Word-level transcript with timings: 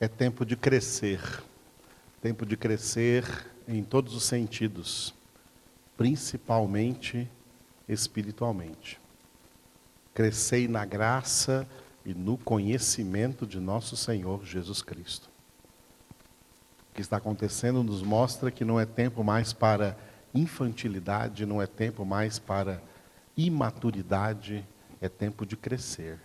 é 0.00 0.08
tempo 0.08 0.46
de 0.46 0.56
crescer. 0.56 1.20
Tempo 2.22 2.46
de 2.46 2.56
crescer 2.56 3.24
em 3.68 3.84
todos 3.84 4.14
os 4.14 4.24
sentidos, 4.24 5.14
principalmente 5.96 7.28
espiritualmente. 7.86 8.98
Crescei 10.14 10.66
na 10.66 10.86
graça 10.86 11.68
e 12.04 12.14
no 12.14 12.38
conhecimento 12.38 13.46
de 13.46 13.60
nosso 13.60 13.94
Senhor 13.94 14.44
Jesus 14.44 14.80
Cristo. 14.80 15.28
O 16.90 16.94
que 16.94 17.02
está 17.02 17.18
acontecendo 17.18 17.82
nos 17.82 18.02
mostra 18.02 18.50
que 18.50 18.64
não 18.64 18.80
é 18.80 18.86
tempo 18.86 19.22
mais 19.22 19.52
para 19.52 19.96
infantilidade, 20.34 21.44
não 21.44 21.60
é 21.60 21.66
tempo 21.66 22.06
mais 22.06 22.38
para 22.38 22.82
imaturidade, 23.36 24.66
é 25.00 25.08
tempo 25.10 25.44
de 25.44 25.56
crescer. 25.56 26.18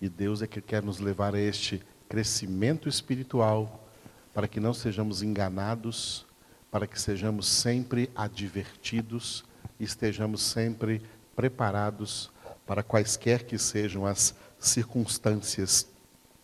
E 0.00 0.08
Deus 0.08 0.40
é 0.40 0.46
que 0.46 0.60
quer 0.60 0.82
nos 0.82 0.98
levar 1.00 1.34
a 1.34 1.40
este 1.40 1.82
crescimento 2.10 2.88
espiritual, 2.88 3.88
para 4.34 4.48
que 4.48 4.58
não 4.58 4.74
sejamos 4.74 5.22
enganados, 5.22 6.26
para 6.68 6.84
que 6.84 7.00
sejamos 7.00 7.46
sempre 7.46 8.10
advertidos, 8.16 9.44
estejamos 9.78 10.42
sempre 10.42 11.00
preparados 11.36 12.28
para 12.66 12.82
quaisquer 12.82 13.44
que 13.44 13.56
sejam 13.56 14.04
as 14.04 14.34
circunstâncias 14.58 15.88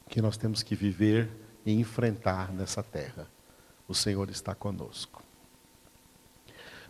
que 0.08 0.22
nós 0.22 0.36
temos 0.36 0.62
que 0.62 0.76
viver 0.76 1.28
e 1.64 1.72
enfrentar 1.72 2.52
nessa 2.52 2.80
terra. 2.80 3.26
O 3.88 3.94
Senhor 3.94 4.30
está 4.30 4.54
conosco. 4.54 5.20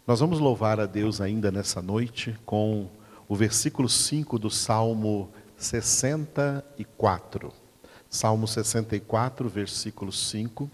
Nós 0.06 0.20
vamos 0.20 0.39
louvar 0.39 0.79
a 0.79 0.87
Deus 0.87 1.23
ainda 1.23 1.51
nessa 1.51 1.81
noite 1.81 2.39
com 2.45 2.91
o 3.27 3.34
versículo 3.34 3.89
5 3.89 4.39
do 4.39 4.51
Salmo 4.51 5.31
64. 5.56 7.66
Salmo 8.09 8.46
64, 8.46 9.48
versículo 9.48 10.12
5. 10.12 10.70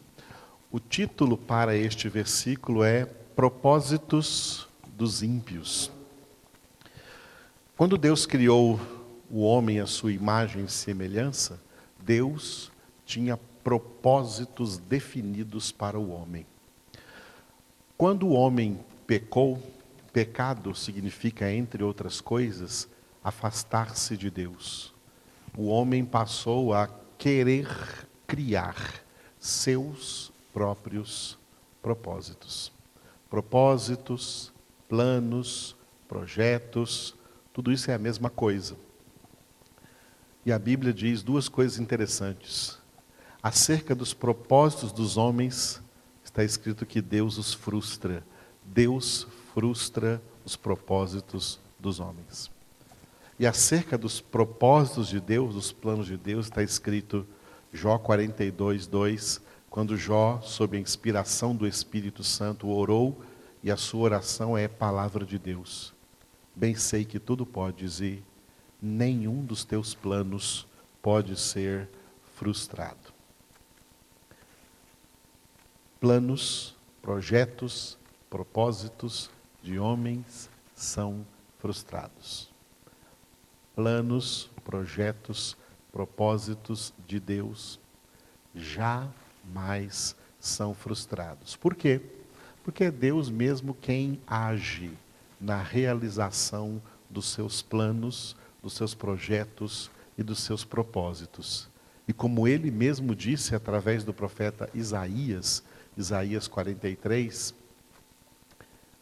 O 0.71 0.79
título 0.79 1.37
para 1.37 1.77
este 1.77 2.09
versículo 2.09 2.85
é 2.85 3.05
Propósitos 3.05 4.69
dos 4.97 5.23
ímpios. 5.23 5.91
Quando 7.77 7.97
Deus 7.97 8.27
criou 8.27 8.79
o 9.31 9.41
homem 9.41 9.81
à 9.81 9.87
sua 9.87 10.13
imagem 10.13 10.65
e 10.65 10.71
semelhança, 10.71 11.61
Deus 11.99 12.71
tinha 13.05 13.39
propósitos 13.65 14.79
definidos 14.79 15.73
para 15.73 15.99
o 15.99 16.11
homem. 16.11 16.47
Quando 17.97 18.27
o 18.27 18.33
homem 18.33 18.79
pecou, 19.07 19.61
pecado 20.13 20.75
significa, 20.75 21.51
entre 21.51 21.83
outras 21.83 22.21
coisas, 22.21 22.89
afastar-se 23.25 24.17
de 24.17 24.31
Deus. 24.31 24.93
O 25.57 25.67
homem 25.67 26.05
passou 26.05 26.75
a 26.75 26.89
querer 27.23 27.69
criar 28.27 28.75
seus 29.39 30.33
próprios 30.53 31.39
propósitos. 31.81 32.73
Propósitos, 33.31 34.53
planos, 34.89 35.77
projetos, 36.09 37.15
tudo 37.53 37.71
isso 37.71 37.89
é 37.93 37.95
a 37.95 37.99
mesma 37.99 38.29
coisa. 38.29 38.75
E 40.45 40.51
a 40.51 40.59
Bíblia 40.59 40.93
diz 40.93 41.23
duas 41.23 41.49
coisas 41.49 41.79
interessantes. 41.79 42.77
Acerca 43.41 43.95
dos 43.95 44.13
propósitos 44.13 44.91
dos 44.91 45.17
homens, 45.17 45.81
está 46.25 46.43
escrito 46.43 46.85
que 46.85 47.01
Deus 47.01 47.39
os 47.39 47.55
frustra. 47.55 48.25
Deus 48.65 49.29
frustra 49.55 50.21
os 50.45 50.57
propósitos 50.57 51.61
dos 51.79 52.01
homens. 52.01 52.51
E 53.43 53.47
acerca 53.49 53.99
dos 53.99 54.21
propósitos 54.21 55.09
de 55.09 55.19
Deus, 55.19 55.57
dos 55.57 55.73
planos 55.73 56.07
de 56.07 56.17
Deus, 56.17 56.47
está 56.47 56.63
escrito 56.63 57.27
Jó 57.73 57.99
42, 57.99 58.87
2, 58.87 59.41
quando 59.69 59.97
Jó, 59.97 60.41
sob 60.41 60.77
a 60.77 60.81
inspiração 60.81 61.53
do 61.53 61.67
Espírito 61.67 62.23
Santo, 62.23 62.69
orou, 62.69 63.21
e 63.61 63.69
a 63.69 63.77
sua 63.77 64.03
oração 64.03 64.57
é 64.57 64.69
palavra 64.69 65.27
de 65.27 65.41
Deus. 65.41 65.93
Bem 66.55 66.77
sei 66.77 67.05
que 67.05 67.19
tudo 67.19 67.45
podes 67.45 67.99
e 67.99 68.23
nenhum 68.81 69.45
dos 69.45 69.65
teus 69.65 69.93
planos 69.93 70.65
pode 71.03 71.37
ser 71.37 71.89
frustrado. 72.37 73.13
Planos, 75.99 76.77
projetos, 77.03 77.99
propósitos 78.31 79.33
de 79.61 79.81
homens 79.81 80.49
são 80.77 81.27
frustrados 81.59 82.52
planos, 83.75 84.51
projetos, 84.65 85.57
propósitos 85.93 86.93
de 87.07 87.21
Deus 87.21 87.79
jamais 88.55 90.17
são 90.39 90.75
frustrados. 90.75 91.57
Por 91.57 91.75
quê? 91.75 92.01
Porque 92.65 92.85
é 92.85 92.91
Deus 92.91 93.29
mesmo 93.31 93.75
quem 93.75 94.21
age 94.27 94.91
na 95.41 95.63
realização 95.63 96.81
dos 97.09 97.27
seus 97.27 97.61
planos, 97.63 98.37
dos 98.63 98.75
seus 98.75 98.95
projetos 98.95 99.91
e 100.17 100.23
dos 100.23 100.41
seus 100.41 100.65
propósitos. 100.65 101.69
E 102.07 102.13
como 102.13 102.47
ele 102.47 102.71
mesmo 102.71 103.15
disse 103.15 103.55
através 103.55 104.05
do 104.05 104.13
profeta 104.13 104.69
Isaías, 104.75 105.63
Isaías 105.97 106.49
43, 106.49 107.55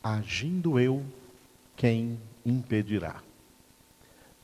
agindo 0.03 0.79
eu, 0.79 1.05
quem 1.77 2.19
impedirá? 2.45 3.23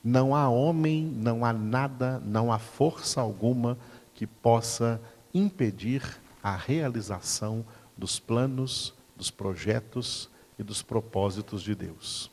Não 0.06 0.36
há 0.36 0.48
homem, 0.48 1.02
não 1.02 1.44
há 1.44 1.52
nada, 1.52 2.22
não 2.24 2.52
há 2.52 2.60
força 2.60 3.20
alguma 3.20 3.76
que 4.14 4.24
possa 4.24 5.00
impedir 5.34 6.20
a 6.40 6.54
realização 6.54 7.64
dos 7.96 8.20
planos, 8.20 8.94
dos 9.16 9.32
projetos 9.32 10.30
e 10.56 10.62
dos 10.62 10.80
propósitos 10.80 11.60
de 11.60 11.74
Deus. 11.74 12.30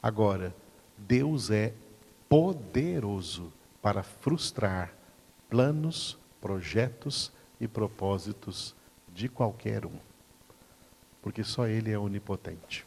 Agora, 0.00 0.54
Deus 0.96 1.50
é 1.50 1.74
poderoso 2.28 3.52
para 3.82 4.04
frustrar 4.04 4.94
planos, 5.50 6.16
projetos 6.40 7.32
e 7.60 7.66
propósitos 7.66 8.72
de 9.12 9.28
qualquer 9.28 9.84
um. 9.84 9.98
Porque 11.20 11.42
só 11.42 11.66
Ele 11.66 11.90
é 11.90 11.98
onipotente. 11.98 12.86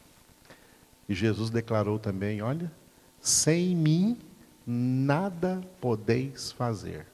E 1.06 1.14
Jesus 1.14 1.50
declarou 1.50 1.98
também: 1.98 2.40
olha, 2.40 2.72
sem 3.20 3.74
mim 3.74 4.18
nada 4.66 5.60
podeis 5.80 6.52
fazer. 6.52 7.06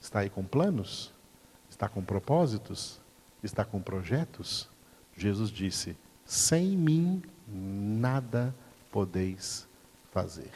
Está 0.00 0.20
aí 0.20 0.30
com 0.30 0.44
planos? 0.44 1.12
Está 1.68 1.88
com 1.88 2.02
propósitos? 2.02 3.00
Está 3.42 3.64
com 3.64 3.80
projetos? 3.80 4.68
Jesus 5.16 5.50
disse: 5.50 5.96
sem 6.24 6.76
mim 6.76 7.22
nada 7.48 8.54
podeis 8.90 9.66
fazer. 10.12 10.50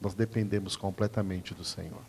Nós 0.00 0.14
dependemos 0.14 0.76
completamente 0.76 1.52
do 1.52 1.64
Senhor. 1.64 2.02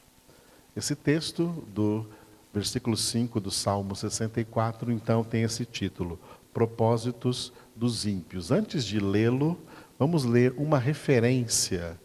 Esse 0.76 0.96
texto 0.96 1.66
do 1.74 2.06
versículo 2.54 2.96
5 2.96 3.40
do 3.40 3.50
Salmo 3.50 3.96
64, 3.96 4.92
então, 4.92 5.24
tem 5.24 5.44
esse 5.44 5.66
título: 5.66 6.20
Propósitos 6.54 7.52
dos 7.76 8.06
ímpios. 8.06 8.52
Antes 8.52 8.86
de 8.86 9.00
lê-lo, 9.00 9.60
Vamos 9.98 10.26
ler 10.26 10.54
uma 10.58 10.78
referência, 10.78 11.98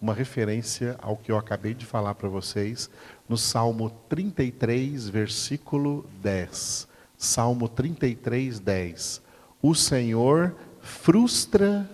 uma 0.00 0.14
referência 0.14 0.96
ao 1.02 1.18
que 1.18 1.30
eu 1.30 1.36
acabei 1.36 1.74
de 1.74 1.84
falar 1.84 2.14
para 2.14 2.30
vocês, 2.30 2.88
no 3.28 3.36
Salmo 3.36 3.90
33, 4.08 5.06
versículo 5.10 6.06
10. 6.22 6.88
Salmo 7.18 7.68
33, 7.68 8.58
10. 8.58 9.20
O 9.60 9.74
Senhor 9.74 10.56
frustra 10.80 11.86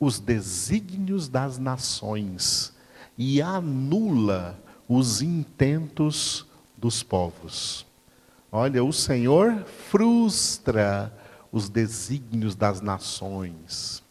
os 0.00 0.18
desígnios 0.18 1.28
das 1.28 1.58
nações 1.58 2.74
e 3.16 3.40
anula 3.40 4.58
os 4.88 5.22
intentos 5.22 6.44
dos 6.76 7.04
povos. 7.04 7.86
Olha, 8.50 8.82
o 8.82 8.92
Senhor 8.92 9.64
frustra 9.90 11.16
os 11.52 11.68
desígnios 11.68 12.56
das 12.56 12.80
nações 12.80 14.02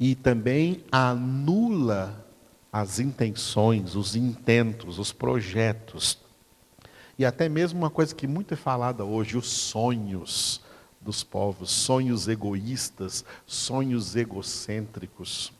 e 0.00 0.14
também 0.14 0.82
anula 0.90 2.26
as 2.72 2.98
intenções, 2.98 3.94
os 3.94 4.16
intentos, 4.16 4.98
os 4.98 5.12
projetos. 5.12 6.18
E 7.18 7.24
até 7.26 7.50
mesmo 7.50 7.80
uma 7.80 7.90
coisa 7.90 8.14
que 8.14 8.26
muito 8.26 8.54
é 8.54 8.56
falada 8.56 9.04
hoje, 9.04 9.36
os 9.36 9.46
sonhos 9.46 10.62
dos 10.98 11.22
povos, 11.22 11.70
sonhos 11.70 12.28
egoístas, 12.28 13.26
sonhos 13.46 14.16
egocêntricos, 14.16 15.52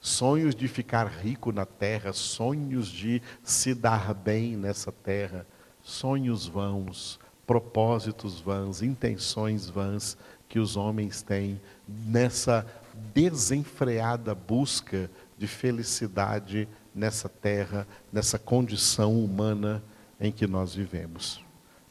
sonhos 0.00 0.54
de 0.54 0.68
ficar 0.68 1.06
rico 1.06 1.52
na 1.52 1.66
terra, 1.66 2.14
sonhos 2.14 2.88
de 2.88 3.20
se 3.42 3.74
dar 3.74 4.14
bem 4.14 4.56
nessa 4.56 4.90
terra, 4.90 5.46
sonhos 5.82 6.46
vãos, 6.46 7.20
propósitos 7.46 8.40
vãos, 8.40 8.80
intenções 8.80 9.68
vãs 9.68 10.16
que 10.48 10.58
os 10.58 10.76
homens 10.76 11.20
têm 11.22 11.60
nessa 11.86 12.66
desenfreada 13.14 14.34
busca 14.34 15.10
de 15.38 15.46
felicidade 15.46 16.68
nessa 16.94 17.28
terra, 17.28 17.86
nessa 18.12 18.38
condição 18.38 19.22
humana 19.22 19.82
em 20.20 20.30
que 20.30 20.46
nós 20.46 20.74
vivemos. 20.74 21.42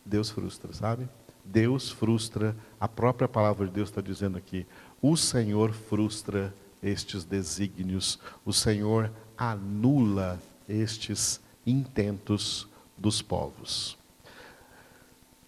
Deus 0.06 0.30
frustra, 0.30 0.74
sabe? 0.74 1.08
Deus 1.44 1.90
frustra, 1.90 2.56
a 2.80 2.88
própria 2.88 3.28
palavra 3.28 3.66
de 3.68 3.74
Deus 3.74 3.90
está 3.90 4.02
dizendo 4.02 4.38
aqui: 4.38 4.66
o 5.02 5.18
Senhor 5.18 5.74
frustra 5.74 6.54
estes 6.82 7.24
desígnios, 7.24 8.20
o 8.46 8.54
Senhor 8.54 9.12
anula 9.38 10.40
estes 10.68 11.42
intentos 11.66 12.68
dos 12.98 13.22
povos. 13.22 13.98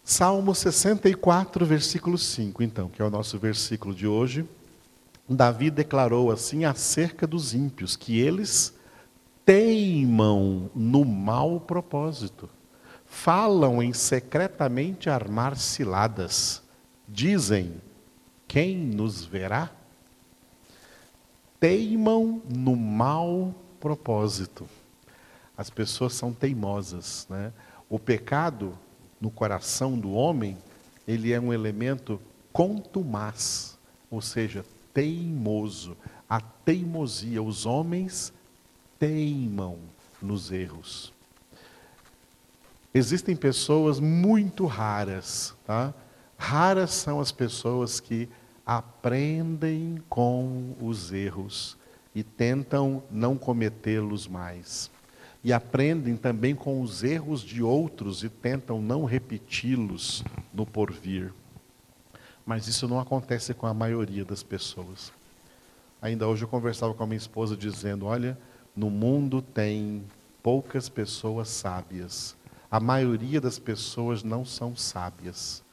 Salmo 0.04 0.54
64, 0.54 1.66
versículo 1.66 2.18
5, 2.18 2.62
então, 2.62 2.90
que 2.90 3.02
é 3.02 3.06
o 3.06 3.10
nosso 3.10 3.40
versículo 3.40 3.96
de 3.96 4.06
hoje. 4.06 4.46
Davi 5.30 5.70
declarou 5.70 6.31
assim 6.31 6.66
acerca 6.66 7.25
dos 7.25 7.54
ímpios, 7.54 7.96
que 7.96 8.20
eles 8.20 8.74
teimam 9.46 10.70
no 10.74 11.04
mau 11.04 11.60
propósito, 11.60 12.50
falam 13.06 13.81
em 13.81 13.94
secretamente 13.94 15.10
armar 15.10 15.56
ciladas, 15.58 16.62
dizem: 17.08 17.81
quem 18.48 18.78
nos 18.78 19.24
verá? 19.24 19.72
Teimam 21.60 22.42
no 22.50 22.76
mau 22.76 23.56
propósito. 23.80 24.68
As 25.56 25.69
pessoas 25.69 26.14
são 26.14 26.34
teimosas, 26.34 27.28
né? 27.30 27.54
O 27.90 28.00
pecado 28.00 28.78
no 29.22 29.30
coração 29.30 29.98
do 29.98 30.12
homem, 30.12 30.58
ele 31.08 31.31
é 31.31 31.40
um 31.40 31.54
elemento 31.54 32.19
contumaz, 32.52 33.78
ou 34.10 34.22
seja, 34.22 34.66
teimoso. 34.94 35.98
A 36.30 36.40
teimosia, 36.40 37.42
os 37.42 37.66
homens 37.66 38.34
teimam 39.00 39.78
nos 40.22 40.51
erros. 40.51 41.12
Existem 42.94 43.36
pessoas 43.36 44.00
muito 44.00 44.66
raras, 44.66 45.56
tá? 45.66 45.94
Raras 46.38 46.92
são 46.92 47.19
as 47.19 47.31
pessoas 47.31 48.00
que 48.00 48.30
aprendem 48.66 50.01
com 50.07 50.75
os 50.80 51.12
erros 51.12 51.78
e 52.13 52.24
tentam 52.24 53.04
não 53.10 53.36
cometê-los 53.38 54.28
mais 54.28 54.92
e 55.44 55.51
aprendem 55.51 56.16
também 56.16 56.56
com 56.56 56.81
os 56.81 57.04
erros 57.04 57.42
de 57.42 57.62
outros 57.62 58.24
e 58.24 58.30
tentam 58.30 58.81
não 58.81 59.04
repeti-los 59.04 60.24
no 60.54 60.66
porvir. 60.66 61.34
Mas 62.45 62.68
isso 62.68 62.88
não 62.88 63.00
acontece 63.00 63.54
com 63.54 63.66
a 63.66 63.74
maioria 63.74 64.25
das 64.25 64.44
pessoas. 64.44 65.12
Ainda 66.01 66.28
hoje 66.28 66.44
eu 66.44 66.48
conversava 66.48 66.94
com 66.94 67.04
a 67.04 67.07
minha 67.07 67.18
esposa 67.18 67.56
dizendo: 67.56 68.06
Olha, 68.06 68.38
no 68.75 68.90
mundo 68.90 69.42
tem 69.42 70.04
poucas 70.42 70.90
pessoas 70.90 71.48
sábias. 71.48 72.36
A 72.69 72.80
maioria 72.80 73.40
das 73.40 73.57
pessoas 73.57 74.24
não 74.24 74.44
são 74.44 74.75
sábias. 74.75 75.63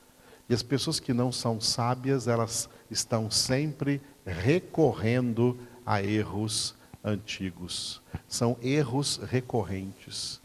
E 0.48 0.54
as 0.54 0.62
pessoas 0.62 1.00
que 1.00 1.12
não 1.12 1.32
são 1.32 1.60
sábias, 1.60 2.28
elas 2.28 2.68
estão 2.90 3.30
sempre 3.30 4.00
recorrendo 4.24 5.58
a 5.84 6.02
erros 6.02 6.74
antigos. 7.02 8.00
São 8.28 8.56
erros 8.62 9.20
recorrentes. 9.28 10.40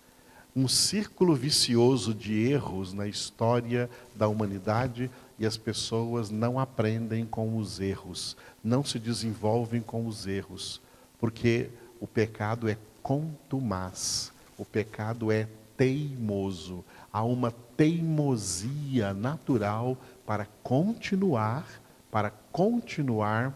Um 0.55 0.67
círculo 0.67 1.35
vicioso 1.35 2.13
de 2.13 2.33
erros 2.49 2.93
na 2.93 3.07
história 3.07 3.89
da 4.15 4.27
humanidade 4.27 5.11
e 5.37 5.45
as 5.45 5.57
pessoas 5.57 6.29
não 6.29 6.59
aprendem 6.59 7.25
com 7.25 7.57
os 7.57 7.79
erros, 7.79 8.37
não 8.63 8.83
se 8.83 8.99
desenvolvem 8.99 9.81
com 9.81 10.07
os 10.07 10.25
erros, 10.25 10.81
porque 11.19 11.69
o 11.99 12.07
pecado 12.07 12.69
é 12.69 12.77
contumaz, 13.01 14.31
o 14.57 14.65
pecado 14.65 15.31
é 15.31 15.47
teimoso. 15.77 16.83
Há 17.11 17.23
uma 17.23 17.51
teimosia 17.75 19.13
natural 19.13 19.97
para 20.25 20.47
continuar, 20.63 21.65
para 22.09 22.31
continuar 22.51 23.53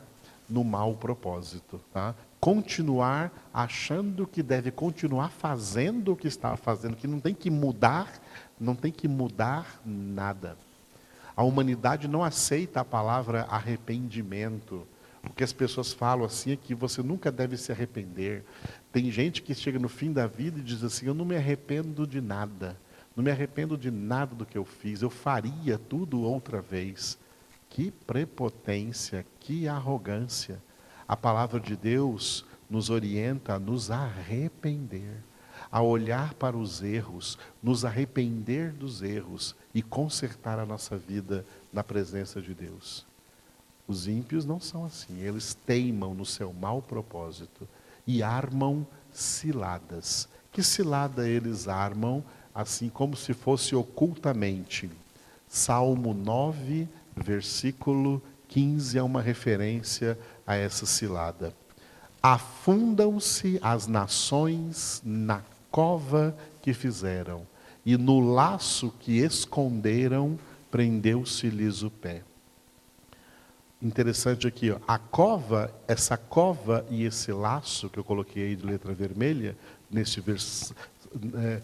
no 0.49 0.63
mau 0.63 0.95
propósito. 0.95 1.79
Tá? 1.93 2.13
continuar 2.39 3.31
achando 3.53 4.25
que 4.25 4.41
deve 4.41 4.71
continuar 4.71 5.29
fazendo 5.29 6.13
o 6.13 6.15
que 6.15 6.27
está 6.27 6.55
fazendo, 6.55 6.95
que 6.95 7.07
não 7.07 7.19
tem 7.19 7.33
que 7.33 7.49
mudar, 7.49 8.19
não 8.59 8.75
tem 8.75 8.91
que 8.91 9.07
mudar 9.07 9.81
nada. 9.85 10.57
A 11.39 11.43
humanidade 11.43 12.05
não 12.05 12.21
aceita 12.21 12.81
a 12.81 12.83
palavra 12.83 13.43
arrependimento. 13.43 14.85
O 15.23 15.29
que 15.29 15.41
as 15.41 15.53
pessoas 15.53 15.93
falam 15.93 16.25
assim 16.25 16.51
é 16.51 16.57
que 16.57 16.75
você 16.75 17.01
nunca 17.01 17.31
deve 17.31 17.55
se 17.55 17.71
arrepender. 17.71 18.43
Tem 18.91 19.09
gente 19.09 19.41
que 19.41 19.55
chega 19.55 19.79
no 19.79 19.87
fim 19.87 20.11
da 20.11 20.27
vida 20.27 20.59
e 20.59 20.61
diz 20.61 20.83
assim: 20.83 21.05
Eu 21.05 21.13
não 21.13 21.23
me 21.23 21.37
arrependo 21.37 22.05
de 22.05 22.19
nada. 22.19 22.77
Não 23.15 23.23
me 23.23 23.31
arrependo 23.31 23.77
de 23.77 23.89
nada 23.89 24.35
do 24.35 24.45
que 24.45 24.57
eu 24.57 24.65
fiz. 24.65 25.01
Eu 25.01 25.09
faria 25.09 25.77
tudo 25.77 26.23
outra 26.23 26.59
vez. 26.59 27.17
Que 27.69 27.89
prepotência, 27.89 29.25
que 29.39 29.65
arrogância. 29.65 30.61
A 31.07 31.15
palavra 31.15 31.57
de 31.57 31.77
Deus 31.77 32.43
nos 32.69 32.89
orienta 32.89 33.53
a 33.53 33.59
nos 33.59 33.89
arrepender, 33.89 35.23
a 35.71 35.81
olhar 35.81 36.33
para 36.33 36.57
os 36.57 36.81
erros, 36.81 37.37
nos 37.61 37.85
arrepender 37.85 38.71
dos 38.71 39.01
erros 39.01 39.55
e 39.73 39.81
consertar 39.81 40.57
a 40.57 40.65
nossa 40.65 40.97
vida 40.97 41.45
na 41.71 41.83
presença 41.83 42.41
de 42.41 42.53
Deus. 42.53 43.05
Os 43.87 44.07
ímpios 44.07 44.45
não 44.45 44.59
são 44.59 44.85
assim, 44.85 45.19
eles 45.19 45.55
teimam 45.65 46.13
no 46.13 46.25
seu 46.25 46.53
mau 46.53 46.81
propósito 46.81 47.67
e 48.05 48.23
armam 48.23 48.85
ciladas. 49.11 50.27
Que 50.51 50.63
cilada 50.63 51.27
eles 51.27 51.67
armam, 51.67 52.23
assim 52.53 52.89
como 52.89 53.15
se 53.15 53.33
fosse 53.33 53.75
ocultamente? 53.75 54.89
Salmo 55.47 56.13
9, 56.13 56.87
versículo 57.15 58.21
15 58.47 58.97
é 58.97 59.03
uma 59.03 59.21
referência 59.21 60.17
a 60.45 60.55
essa 60.55 60.85
cilada. 60.85 61.53
Afundam-se 62.21 63.59
as 63.61 63.87
nações 63.87 65.01
na 65.05 65.41
cova 65.71 66.35
que 66.61 66.73
fizeram, 66.73 67.45
e 67.85 67.97
no 67.97 68.19
laço 68.19 68.93
que 68.99 69.19
esconderam, 69.19 70.37
prendeu-se-lhes 70.69 71.81
o 71.83 71.89
pé. 71.89 72.21
Interessante 73.81 74.45
aqui, 74.45 74.71
ó, 74.71 74.77
a 74.87 74.97
cova, 74.97 75.73
essa 75.87 76.17
cova 76.17 76.85
e 76.89 77.05
esse 77.05 77.31
laço 77.31 77.89
que 77.89 77.97
eu 77.97 78.03
coloquei 78.03 78.47
aí 78.47 78.55
de 78.55 78.65
letra 78.65 78.93
vermelha, 78.93 79.55
nesse 79.89 80.19
vers, 80.19 80.73
é, 81.35 81.61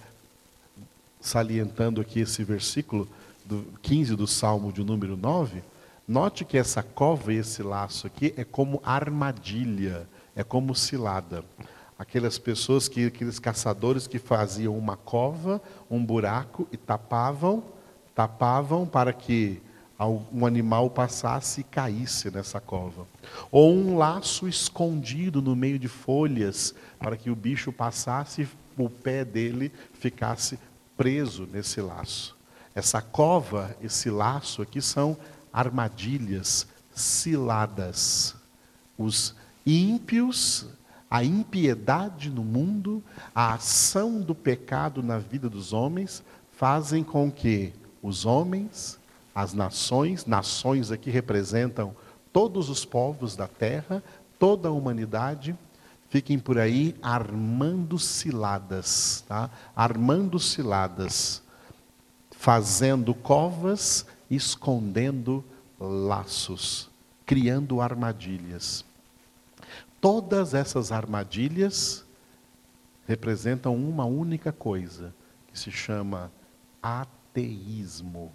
salientando 1.20 2.00
aqui 2.00 2.22
esse 2.22 2.44
versículo 2.44 3.08
do 3.44 3.66
15 3.82 4.16
do 4.16 4.26
Salmo 4.26 4.72
de 4.72 4.84
número 4.84 5.18
9, 5.18 5.62
Note 6.08 6.46
que 6.46 6.56
essa 6.56 6.84
cova 6.84 7.34
e 7.34 7.38
esse 7.38 7.64
laço 7.64 8.06
aqui 8.06 8.32
é 8.38 8.44
como 8.44 8.80
armadilha, 8.86 10.08
é 10.36 10.44
como 10.44 10.76
cilada. 10.76 11.44
Aquelas 11.98 12.38
pessoas 12.38 12.88
que, 12.88 13.06
aqueles 13.06 13.40
caçadores 13.40 14.06
que 14.08 14.20
faziam 14.20 14.78
uma 14.78 14.98
cova, 14.98 15.62
um 15.90 16.04
buraco 16.04 16.68
e 16.72 16.78
tapavam, 16.78 17.64
tapavam 18.14 18.86
para 18.86 19.14
que 19.14 19.62
um 20.32 20.46
animal 20.46 20.90
passasse 20.90 21.62
e 21.62 21.64
caísse 21.64 22.30
nessa 22.30 22.60
cova. 22.60 23.08
Ou 23.50 23.74
um 23.74 23.98
laço 23.98 24.48
escondido 24.48 25.42
no 25.42 25.56
meio 25.56 25.80
de 25.80 25.88
folhas, 25.88 26.76
para 27.00 27.16
que 27.16 27.30
o 27.30 27.36
bicho 27.36 27.72
passasse 27.72 28.42
e 28.42 28.48
o 28.78 28.90
pé 28.90 29.24
dele 29.24 29.72
ficasse 29.94 30.60
preso 30.98 31.48
nesse 31.52 31.80
laço. 31.80 32.36
Essa 32.74 33.02
cova, 33.02 33.76
esse 33.82 34.10
laço 34.10 34.62
aqui 34.62 34.82
são 34.82 35.18
armadilhas, 35.52 36.68
ciladas. 36.94 38.36
Os 38.98 39.34
ímpios, 39.66 40.68
a 41.10 41.24
impiedade 41.24 42.30
no 42.30 42.44
mundo, 42.44 43.04
a 43.34 43.54
ação 43.54 44.20
do 44.20 44.34
pecado 44.34 45.04
na 45.04 45.18
vida 45.18 45.50
dos 45.50 45.74
homens, 45.74 46.24
fazem 46.52 47.04
com 47.04 47.32
que 47.32 47.74
os 48.02 48.26
homens, 48.26 49.00
as 49.34 49.54
nações, 49.54 50.26
nações 50.26 50.92
aqui 50.92 51.10
representam 51.10 51.96
todos 52.32 52.70
os 52.70 52.84
povos 52.86 53.36
da 53.36 53.48
terra, 53.48 54.04
toda 54.38 54.70
a 54.70 54.72
humanidade, 54.72 55.58
fiquem 56.10 56.40
por 56.40 56.58
aí 56.58 56.96
armando 57.02 57.98
ciladas, 57.98 59.24
tá? 59.28 59.50
armando 59.76 60.40
ciladas, 60.40 61.42
fazendo 62.32 63.14
covas 63.14 64.06
escondendo 64.30 65.44
laços, 65.80 66.90
criando 67.26 67.82
armadilhas. 67.82 68.86
Todas 70.06 70.54
essas 70.54 70.92
armadilhas 70.92 72.06
representam 73.08 73.76
uma 73.76 74.06
única 74.06 74.52
coisa, 74.52 75.12
que 75.48 75.58
se 75.58 75.72
chama 75.72 76.32
ateísmo. 76.80 78.32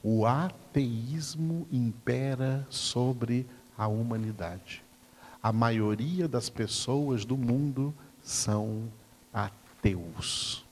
O 0.00 0.24
ateísmo 0.24 1.66
impera 1.72 2.64
sobre 2.70 3.48
a 3.76 3.88
humanidade. 3.88 4.84
A 5.42 5.52
maioria 5.52 6.28
das 6.28 6.48
pessoas 6.48 7.24
do 7.24 7.36
mundo 7.36 7.92
são 8.22 8.84
ateus. 9.34 10.64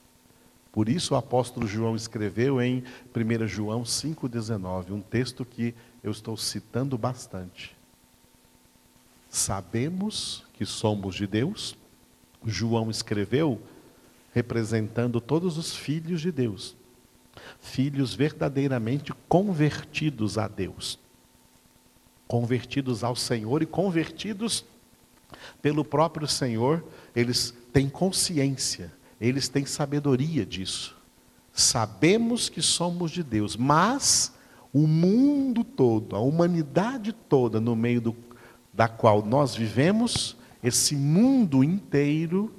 Por 0.71 0.87
isso 0.87 1.13
o 1.13 1.17
apóstolo 1.17 1.67
João 1.67 1.93
escreveu 1.93 2.61
em 2.61 2.85
1 3.13 3.47
João 3.47 3.83
5,19, 3.83 4.91
um 4.91 5.01
texto 5.01 5.43
que 5.43 5.75
eu 6.01 6.11
estou 6.11 6.37
citando 6.37 6.97
bastante. 6.97 7.74
Sabemos 9.29 10.43
que 10.53 10.65
somos 10.65 11.15
de 11.15 11.27
Deus. 11.27 11.75
João 12.45 12.89
escreveu 12.89 13.61
representando 14.35 15.21
todos 15.21 15.57
os 15.57 15.73
filhos 15.73 16.19
de 16.19 16.29
Deus, 16.29 16.75
filhos 17.61 18.13
verdadeiramente 18.13 19.13
convertidos 19.29 20.37
a 20.37 20.45
Deus, 20.45 20.99
convertidos 22.27 23.01
ao 23.01 23.15
Senhor 23.15 23.61
e 23.61 23.65
convertidos 23.65 24.65
pelo 25.61 25.85
próprio 25.85 26.27
Senhor, 26.27 26.83
eles 27.15 27.53
têm 27.71 27.89
consciência, 27.89 28.91
eles 29.19 29.47
têm 29.47 29.65
sabedoria 29.65 30.45
disso. 30.45 30.97
Sabemos 31.53 32.49
que 32.49 32.61
somos 32.61 33.11
de 33.11 33.23
Deus, 33.23 33.55
mas 33.55 34.33
o 34.73 34.85
mundo 34.85 35.63
todo, 35.63 36.15
a 36.15 36.19
humanidade 36.19 37.13
toda 37.13 37.61
no 37.61 37.73
meio 37.73 38.01
do, 38.01 38.15
da 38.75 38.87
qual 38.87 39.25
nós 39.25 39.55
vivemos, 39.55 40.35
esse 40.61 40.95
mundo 40.95 41.63
inteiro 41.63 42.51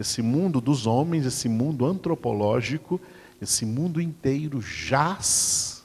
esse 0.00 0.22
mundo 0.22 0.62
dos 0.62 0.86
homens, 0.86 1.26
esse 1.26 1.46
mundo 1.46 1.84
antropológico, 1.84 2.98
esse 3.40 3.66
mundo 3.66 4.00
inteiro 4.00 4.60
jaz 4.62 5.84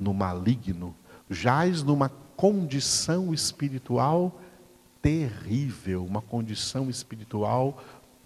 no 0.00 0.14
maligno, 0.14 0.94
jaz 1.28 1.82
numa 1.82 2.08
condição 2.08 3.34
espiritual 3.34 4.40
terrível, 5.02 6.06
uma 6.06 6.22
condição 6.22 6.88
espiritual 6.88 7.84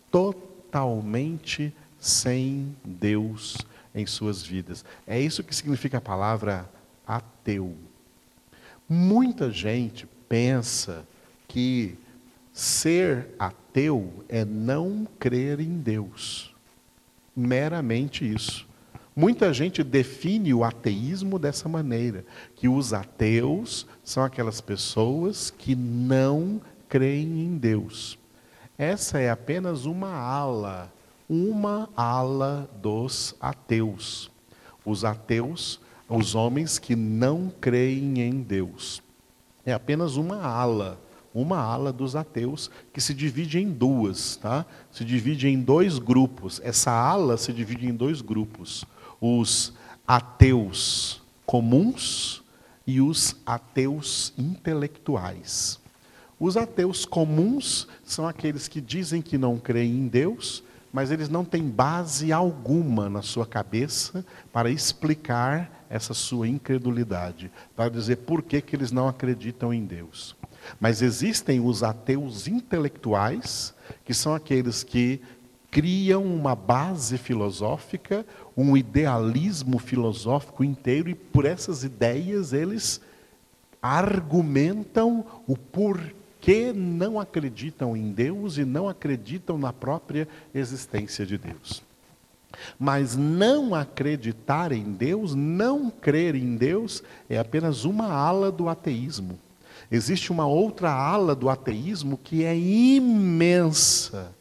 totalmente 0.08 1.74
sem 1.98 2.76
Deus 2.84 3.56
em 3.92 4.06
suas 4.06 4.40
vidas. 4.40 4.84
É 5.04 5.18
isso 5.20 5.42
que 5.42 5.54
significa 5.54 5.98
a 5.98 6.00
palavra 6.00 6.70
ateu. 7.04 7.74
Muita 8.88 9.50
gente 9.50 10.06
pensa 10.32 11.06
que 11.46 11.98
Ser 12.52 13.28
ateu 13.38 14.24
é 14.28 14.44
não 14.44 15.06
crer 15.18 15.58
em 15.58 15.78
Deus. 15.78 16.54
Meramente 17.34 18.30
isso. 18.30 18.66
Muita 19.16 19.52
gente 19.54 19.82
define 19.82 20.52
o 20.52 20.62
ateísmo 20.62 21.38
dessa 21.38 21.68
maneira, 21.68 22.24
que 22.54 22.68
os 22.68 22.92
ateus 22.92 23.86
são 24.04 24.22
aquelas 24.22 24.60
pessoas 24.60 25.50
que 25.50 25.74
não 25.74 26.60
creem 26.88 27.44
em 27.44 27.56
Deus. 27.56 28.18
Essa 28.76 29.18
é 29.18 29.30
apenas 29.30 29.86
uma 29.86 30.14
ala, 30.14 30.92
uma 31.28 31.88
ala 31.96 32.70
dos 32.82 33.34
ateus. 33.40 34.30
Os 34.84 35.04
ateus, 35.04 35.80
os 36.08 36.34
homens 36.34 36.78
que 36.78 36.94
não 36.94 37.52
creem 37.60 38.20
em 38.20 38.42
Deus. 38.42 39.02
É 39.64 39.72
apenas 39.72 40.16
uma 40.16 40.42
ala 40.42 40.98
uma 41.34 41.58
ala 41.58 41.92
dos 41.92 42.14
ateus 42.14 42.70
que 42.92 43.00
se 43.00 43.14
divide 43.14 43.58
em 43.58 43.70
duas, 43.70 44.36
tá? 44.36 44.66
Se 44.90 45.04
divide 45.04 45.48
em 45.48 45.60
dois 45.60 45.98
grupos. 45.98 46.60
Essa 46.62 46.90
ala 46.90 47.36
se 47.36 47.52
divide 47.52 47.86
em 47.86 47.94
dois 47.94 48.20
grupos: 48.20 48.84
os 49.20 49.72
ateus 50.06 51.22
comuns 51.46 52.42
e 52.86 53.00
os 53.00 53.36
ateus 53.46 54.32
intelectuais. 54.36 55.80
Os 56.38 56.56
ateus 56.56 57.04
comuns 57.04 57.86
são 58.04 58.26
aqueles 58.26 58.66
que 58.66 58.80
dizem 58.80 59.22
que 59.22 59.38
não 59.38 59.58
creem 59.58 59.92
em 59.92 60.08
Deus, 60.08 60.62
mas 60.92 61.12
eles 61.12 61.28
não 61.28 61.44
têm 61.44 61.62
base 61.62 62.32
alguma 62.32 63.08
na 63.08 63.22
sua 63.22 63.46
cabeça 63.46 64.26
para 64.52 64.70
explicar 64.70 65.81
essa 65.92 66.14
sua 66.14 66.48
incredulidade, 66.48 67.52
para 67.76 67.90
dizer 67.90 68.16
por 68.16 68.42
que, 68.42 68.62
que 68.62 68.74
eles 68.74 68.90
não 68.90 69.06
acreditam 69.06 69.74
em 69.74 69.84
Deus. 69.84 70.34
Mas 70.80 71.02
existem 71.02 71.60
os 71.60 71.82
ateus 71.82 72.48
intelectuais, 72.48 73.74
que 74.02 74.14
são 74.14 74.34
aqueles 74.34 74.82
que 74.82 75.20
criam 75.70 76.24
uma 76.24 76.54
base 76.56 77.18
filosófica, 77.18 78.24
um 78.56 78.74
idealismo 78.74 79.78
filosófico 79.78 80.64
inteiro, 80.64 81.10
e 81.10 81.14
por 81.14 81.44
essas 81.44 81.84
ideias 81.84 82.54
eles 82.54 82.98
argumentam 83.82 85.26
o 85.46 85.58
porquê 85.58 86.72
não 86.74 87.20
acreditam 87.20 87.94
em 87.94 88.12
Deus 88.12 88.56
e 88.56 88.64
não 88.64 88.88
acreditam 88.88 89.58
na 89.58 89.74
própria 89.74 90.26
existência 90.54 91.26
de 91.26 91.36
Deus. 91.36 91.82
Mas 92.78 93.16
não 93.16 93.74
acreditar 93.74 94.72
em 94.72 94.84
Deus, 94.92 95.34
não 95.34 95.90
crer 95.90 96.34
em 96.34 96.56
Deus, 96.56 97.02
é 97.28 97.38
apenas 97.38 97.84
uma 97.84 98.08
ala 98.12 98.50
do 98.50 98.68
ateísmo. 98.68 99.38
Existe 99.90 100.32
uma 100.32 100.46
outra 100.46 100.90
ala 100.90 101.34
do 101.34 101.48
ateísmo 101.48 102.18
que 102.22 102.44
é 102.44 102.56
imensa. 102.56 104.32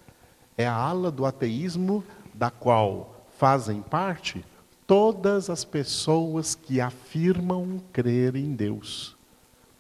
É 0.58 0.66
a 0.66 0.74
ala 0.74 1.12
do 1.12 1.26
ateísmo 1.26 2.04
da 2.34 2.50
qual 2.50 3.26
fazem 3.38 3.82
parte 3.82 4.46
todas 4.92 5.50
as 5.50 5.64
pessoas 5.64 6.54
que 6.54 6.82
afirmam 6.82 7.82
crer 7.94 8.36
em 8.36 8.54
Deus. 8.54 9.16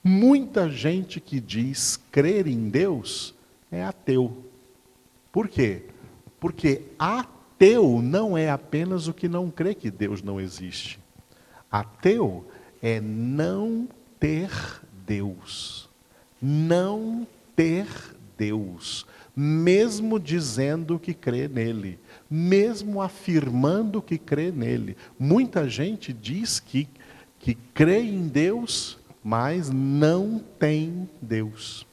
Muita 0.04 0.70
gente 0.70 1.20
que 1.20 1.40
diz 1.40 2.00
crer 2.12 2.48
em 2.48 2.70
Deus 2.70 3.36
é 3.72 3.84
ateu. 3.84 4.46
Por 5.32 5.48
quê? 5.48 5.86
Porque 6.40 6.84
ateu 7.62 8.02
não 8.02 8.36
é 8.36 8.50
apenas 8.50 9.08
o 9.08 9.14
que 9.14 9.28
não 9.30 9.52
crê 9.52 9.76
que 9.76 9.92
Deus 9.92 10.24
não 10.24 10.42
existe. 10.42 11.00
Ateu 11.72 12.44
é 12.82 13.00
não 13.00 13.88
ter 14.20 14.50
Deus. 15.06 15.88
Não 16.42 17.28
ter 17.56 17.86
Deus, 18.36 19.06
mesmo 19.36 20.20
dizendo 20.20 20.98
que 20.98 21.14
crê 21.14 21.48
nele, 21.48 22.00
mesmo 22.28 23.00
afirmando 23.00 24.02
que 24.02 24.18
crê 24.18 24.52
nele. 24.52 24.98
Muita 25.20 25.70
gente 25.70 26.12
diz 26.12 26.60
que, 26.60 26.88
que 27.38 27.54
crê 27.54 28.02
em 28.02 28.28
Deus, 28.28 28.98
mas 29.24 29.70
não 29.70 30.44
tem 30.58 31.08
Deus. 31.22 31.86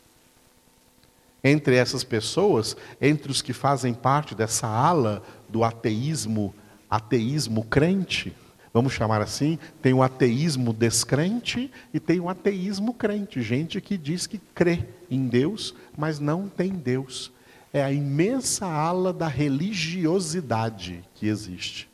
Entre 1.44 1.76
essas 1.76 2.02
pessoas, 2.02 2.74
entre 2.98 3.30
os 3.30 3.42
que 3.42 3.52
fazem 3.52 3.92
parte 3.92 4.34
dessa 4.34 4.66
ala 4.66 5.22
do 5.48 5.64
ateísmo, 5.64 6.54
ateísmo 6.88 7.64
crente, 7.64 8.32
vamos 8.72 8.92
chamar 8.92 9.20
assim, 9.20 9.58
tem 9.82 9.92
o 9.92 10.02
ateísmo 10.02 10.72
descrente 10.72 11.70
e 11.92 11.98
tem 11.98 12.20
o 12.20 12.28
ateísmo 12.28 12.94
crente, 12.94 13.42
gente 13.42 13.80
que 13.80 13.96
diz 13.96 14.26
que 14.26 14.38
crê 14.54 14.84
em 15.10 15.26
Deus, 15.26 15.74
mas 15.96 16.20
não 16.20 16.48
tem 16.48 16.70
Deus. 16.70 17.32
É 17.72 17.82
a 17.82 17.92
imensa 17.92 18.66
ala 18.66 19.12
da 19.12 19.28
religiosidade 19.28 21.04
que 21.14 21.26
existe. 21.26 21.87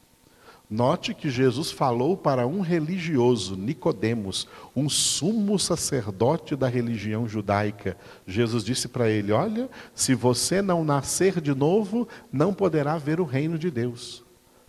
Note 0.69 1.13
que 1.13 1.29
Jesus 1.29 1.71
falou 1.71 2.17
para 2.17 2.47
um 2.47 2.61
religioso, 2.61 3.55
Nicodemos, 3.55 4.49
um 4.75 4.89
sumo 4.89 5.59
sacerdote 5.59 6.57
da 6.57 6.69
religião 6.69 7.29
judaica. 7.29 7.97
Jesus 8.27 8.65
disse 8.65 8.89
para 8.89 9.09
ele: 9.09 9.31
"Olha, 9.31 9.69
se 9.95 10.15
você 10.15 10.63
não 10.63 10.83
nascer 10.83 11.41
de 11.41 11.55
novo, 11.55 12.09
não 12.33 12.55
poderá 12.55 12.97
ver 12.97 13.21
o 13.21 13.25
reino 13.25 13.59
de 13.59 13.71
Deus." 13.71 14.25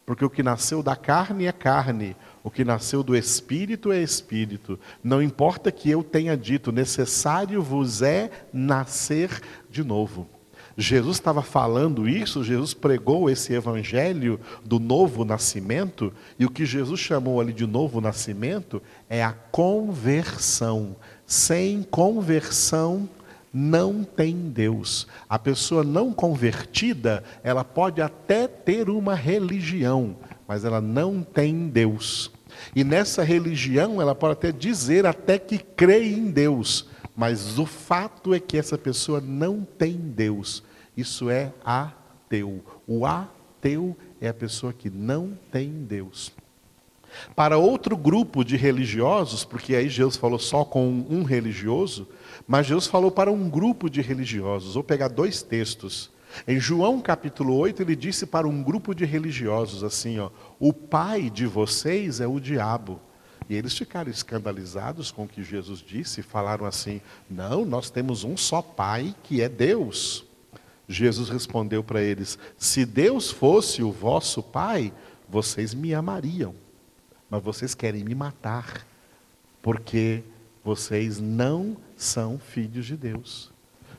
Porque 0.05 0.23
o 0.23 0.29
que 0.29 0.43
nasceu 0.43 0.83
da 0.83 0.95
carne 0.95 1.45
é 1.45 1.51
carne, 1.51 2.15
o 2.43 2.51
que 2.51 2.63
nasceu 2.63 3.01
do 3.01 3.15
espírito 3.15 3.91
é 3.91 4.03
espírito. 4.03 4.79
Não 5.03 5.21
importa 5.21 5.71
que 5.71 5.89
eu 5.89 6.03
tenha 6.03 6.37
dito, 6.37 6.71
necessário 6.71 7.61
vos 7.61 8.03
é 8.03 8.29
nascer 8.53 9.41
de 9.69 9.83
novo. 9.83 10.29
Jesus 10.77 11.17
estava 11.17 11.41
falando 11.41 12.07
isso, 12.07 12.43
Jesus 12.43 12.73
pregou 12.73 13.29
esse 13.29 13.53
evangelho 13.53 14.39
do 14.63 14.77
novo 14.77 15.23
nascimento, 15.23 16.11
e 16.37 16.45
o 16.45 16.49
que 16.49 16.65
Jesus 16.65 16.99
chamou 16.99 17.39
ali 17.39 17.53
de 17.53 17.65
novo 17.65 18.01
nascimento 18.01 18.81
é 19.09 19.23
a 19.23 19.31
conversão. 19.31 20.95
Sem 21.25 21.81
conversão 21.81 23.09
não 23.53 24.03
tem 24.03 24.35
Deus. 24.49 25.07
A 25.29 25.39
pessoa 25.39 25.81
não 25.81 26.11
convertida, 26.11 27.23
ela 27.41 27.63
pode 27.63 28.01
até 28.01 28.45
ter 28.45 28.89
uma 28.89 29.15
religião, 29.15 30.17
mas 30.45 30.65
ela 30.65 30.81
não 30.81 31.23
tem 31.23 31.69
Deus. 31.69 32.31
E 32.75 32.83
nessa 32.83 33.23
religião, 33.23 34.01
ela 34.01 34.13
pode 34.13 34.33
até 34.33 34.51
dizer 34.51 35.05
até 35.05 35.39
que 35.39 35.57
crê 35.57 36.09
em 36.09 36.29
Deus, 36.29 36.87
mas 37.15 37.57
o 37.57 37.65
fato 37.65 38.33
é 38.33 38.39
que 38.39 38.57
essa 38.57 38.77
pessoa 38.77 39.21
não 39.21 39.63
tem 39.63 39.93
Deus. 39.93 40.63
Isso 40.97 41.29
é 41.29 41.53
ateu. 41.63 42.63
O 42.85 43.05
ateu 43.05 43.95
é 44.19 44.27
a 44.27 44.33
pessoa 44.33 44.73
que 44.73 44.89
não 44.89 45.37
tem 45.51 45.71
Deus. 45.71 46.33
Para 47.35 47.57
outro 47.57 47.95
grupo 47.95 48.43
de 48.43 48.57
religiosos, 48.57 49.45
porque 49.45 49.75
aí 49.75 49.87
Jesus 49.87 50.17
falou 50.17 50.39
só 50.39 50.65
com 50.65 51.05
um 51.09 51.23
religioso, 51.23 52.07
mas 52.45 52.67
Jesus 52.67 52.87
falou 52.87 53.09
para 53.09 53.31
um 53.31 53.49
grupo 53.49 53.89
de 53.89 54.01
religiosos. 54.01 54.73
Vou 54.73 54.83
pegar 54.83 55.07
dois 55.07 55.41
textos. 55.41 56.11
Em 56.45 56.59
João 56.59 56.99
capítulo 56.99 57.55
8, 57.55 57.81
ele 57.81 57.95
disse 57.95 58.25
para 58.25 58.45
um 58.45 58.61
grupo 58.61 58.93
de 58.93 59.05
religiosos 59.05 59.83
assim, 59.83 60.19
ó: 60.19 60.29
"O 60.59 60.73
pai 60.73 61.29
de 61.29 61.45
vocês 61.45 62.19
é 62.19 62.27
o 62.27 62.41
diabo". 62.41 62.99
E 63.49 63.55
eles 63.55 63.77
ficaram 63.77 64.09
escandalizados 64.09 65.11
com 65.11 65.23
o 65.23 65.27
que 65.27 65.43
Jesus 65.43 65.79
disse 65.79 66.19
e 66.19 66.23
falaram 66.23 66.65
assim: 66.65 67.01
"Não, 67.29 67.65
nós 67.65 67.89
temos 67.89 68.23
um 68.23 68.35
só 68.35 68.61
pai, 68.61 69.15
que 69.23 69.41
é 69.41 69.49
Deus". 69.49 70.25
Jesus 70.87 71.29
respondeu 71.29 71.83
para 71.83 72.01
eles: 72.01 72.37
"Se 72.57 72.85
Deus 72.85 73.31
fosse 73.31 73.83
o 73.83 73.91
vosso 73.91 74.41
pai, 74.41 74.91
vocês 75.29 75.73
me 75.73 75.93
amariam. 75.93 76.55
Mas 77.29 77.43
vocês 77.43 77.73
querem 77.73 78.03
me 78.03 78.15
matar, 78.15 78.85
porque 79.61 80.23
vocês 80.63 81.19
não 81.19 81.77
são 81.95 82.39
filhos 82.39 82.85
de 82.85 82.95
Deus. 82.95 83.51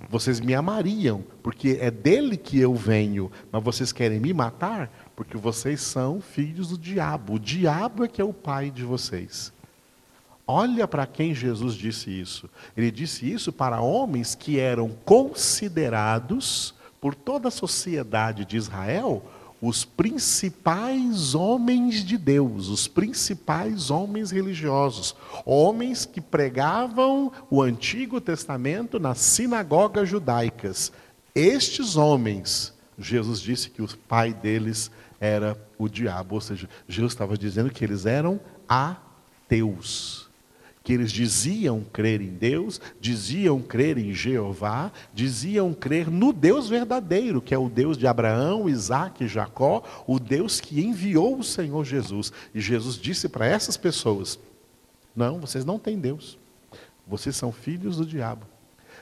Vocês 0.09 0.41
me 0.41 0.55
amariam, 0.55 1.25
porque 1.43 1.79
é 1.81 1.91
dele 1.91 2.37
que 2.37 2.61
eu 2.61 2.75
venho, 2.75 3.31
mas 3.51 3.63
vocês 3.63 3.93
querem 3.93 4.21
me 4.21 4.33
matar, 4.33 4.91
porque 5.17 5.37
vocês 5.37 5.81
são 5.81 6.21
filhos 6.21 6.69
do 6.69 6.79
diabo. 6.79 7.35
O 7.35 7.41
diabo 7.41 8.05
é 8.05 8.09
que 8.09 8.21
é 8.21 8.25
o 8.25 8.35
pai 8.35 8.71
de 8.71 8.85
vocês. 8.85 9.53
Olha 10.47 10.87
para 10.87 11.07
quem 11.07 11.35
Jesus 11.35 11.75
disse 11.75 12.11
isso. 12.11 12.49
Ele 12.77 12.91
disse 12.91 13.29
isso 13.29 13.51
para 13.51 13.81
homens 13.81 14.35
que 14.35 14.61
eram 14.61 14.91
considerados 15.05 16.75
por 17.01 17.15
toda 17.15 17.49
a 17.49 17.51
sociedade 17.51 18.45
de 18.45 18.57
Israel 18.57 19.23
os 19.61 19.85
principais 19.85 21.35
homens 21.35 22.05
de 22.05 22.19
Deus, 22.19 22.69
os 22.69 22.87
principais 22.87 23.91
homens 23.91 24.31
religiosos, 24.31 25.17
homens 25.45 26.05
que 26.05 26.21
pregavam 26.21 27.33
o 27.51 27.63
Antigo 27.63 28.21
Testamento 28.21 29.01
nas 29.01 29.19
sinagogas 29.19 30.09
judaicas. 30.09 30.93
Estes 31.35 31.97
homens, 31.97 32.73
Jesus 32.99 33.41
disse 33.41 33.71
que 33.71 33.83
o 33.83 33.89
pai 34.09 34.35
deles 34.35 34.91
era 35.21 35.57
o 35.79 35.89
diabo, 35.89 36.35
ou 36.35 36.41
seja, 36.41 36.69
Jesus 36.89 37.13
estava 37.13 37.37
dizendo 37.37 37.71
que 37.71 37.85
eles 37.85 38.07
eram 38.07 38.41
ateus 38.69 40.27
que 40.87 40.93
eles 40.93 41.11
diziam 41.11 41.85
crer 41.93 42.21
em 42.21 42.29
Deus, 42.29 42.81
diziam 43.01 43.61
crer 43.61 43.99
em 43.99 44.15
Jeová, 44.15 44.93
diziam 45.13 45.75
crer 45.75 46.09
no 46.09 46.33
Deus 46.33 46.69
verdadeiro, 46.69 47.43
que 47.43 47.53
é 47.53 47.59
o 47.59 47.69
Deus 47.69 47.99
de 47.99 48.07
Abraão, 48.07 48.69
Isaac 48.69 49.25
e 49.25 49.27
Jacó, 49.27 49.83
o 50.07 50.21
Deus 50.21 50.61
que 50.61 50.81
enviou 50.81 51.41
o 51.41 51.43
Senhor 51.43 51.85
Jesus. 51.85 52.33
E 52.55 52.61
Jesus 52.61 52.95
disse 52.95 53.29
para 53.29 53.45
essas 53.45 53.77
pessoas: 53.77 54.39
Não, 55.17 55.41
vocês 55.41 55.65
não 55.65 55.77
têm 55.77 55.99
Deus, 55.99 56.39
vocês 57.05 57.35
são 57.35 57.51
filhos 57.51 57.97
do 57.97 58.07
diabo. 58.07 58.47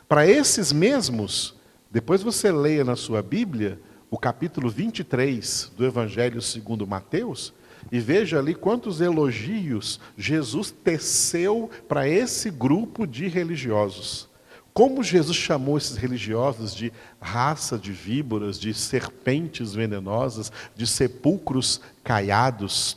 Para 0.08 0.26
esses 0.26 0.72
mesmos, 0.72 1.54
depois 1.90 2.22
você 2.22 2.50
leia 2.50 2.82
na 2.82 2.96
sua 2.96 3.22
Bíblia 3.22 3.78
o 4.14 4.16
capítulo 4.16 4.70
23 4.70 5.72
do 5.76 5.84
Evangelho 5.84 6.40
segundo 6.40 6.86
Mateus, 6.86 7.52
e 7.90 7.98
veja 7.98 8.38
ali 8.38 8.54
quantos 8.54 9.00
elogios 9.00 9.98
Jesus 10.16 10.70
teceu 10.70 11.68
para 11.88 12.08
esse 12.08 12.48
grupo 12.48 13.08
de 13.08 13.26
religiosos. 13.26 14.28
Como 14.72 15.02
Jesus 15.02 15.36
chamou 15.36 15.76
esses 15.76 15.96
religiosos 15.96 16.76
de 16.76 16.92
raça 17.20 17.76
de 17.76 17.90
víboras, 17.90 18.56
de 18.56 18.72
serpentes 18.72 19.74
venenosas, 19.74 20.52
de 20.76 20.86
sepulcros 20.86 21.80
caiados, 22.04 22.96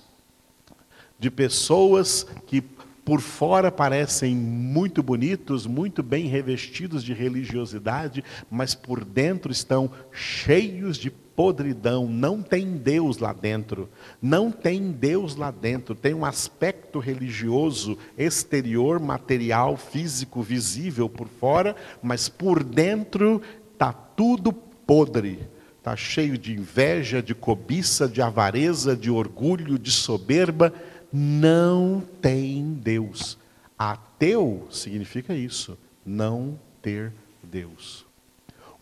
de 1.17 1.31
pessoas 1.31 2.27
que 2.45 2.63
por 3.07 3.21
fora 3.21 3.71
parecem 3.71 4.35
muito 4.35 5.01
bonitos, 5.01 5.65
muito 5.65 6.03
bem 6.03 6.27
revestidos 6.27 7.01
de 7.01 7.13
religiosidade, 7.13 8.21
mas 8.51 8.75
por 8.75 9.05
dentro 9.05 9.49
estão 9.49 9.89
cheios 10.11 10.97
de 10.97 11.09
podridão, 11.09 12.05
não 12.05 12.41
tem 12.41 12.75
Deus 12.75 13.19
lá 13.19 13.31
dentro. 13.31 13.89
Não 14.21 14.51
tem 14.51 14.91
Deus 14.91 15.37
lá 15.37 15.51
dentro. 15.51 15.95
Tem 15.95 16.13
um 16.13 16.25
aspecto 16.25 16.99
religioso 16.99 17.97
exterior, 18.17 18.99
material, 18.99 19.77
físico, 19.77 20.41
visível 20.41 21.07
por 21.07 21.29
fora, 21.29 21.77
mas 22.03 22.27
por 22.27 22.61
dentro 22.61 23.41
está 23.71 23.93
tudo 23.93 24.51
podre. 24.51 25.47
Está 25.77 25.95
cheio 25.95 26.37
de 26.37 26.51
inveja, 26.51 27.23
de 27.23 27.33
cobiça, 27.33 28.05
de 28.05 28.21
avareza, 28.21 28.97
de 28.97 29.09
orgulho, 29.09 29.79
de 29.79 29.91
soberba. 29.91 30.73
Não 31.19 32.03
tem 32.21 32.75
Deus. 32.75 33.39
Ateu 33.75 34.67
significa 34.69 35.33
isso, 35.33 35.75
não 36.05 36.59
ter 36.79 37.11
Deus. 37.41 38.05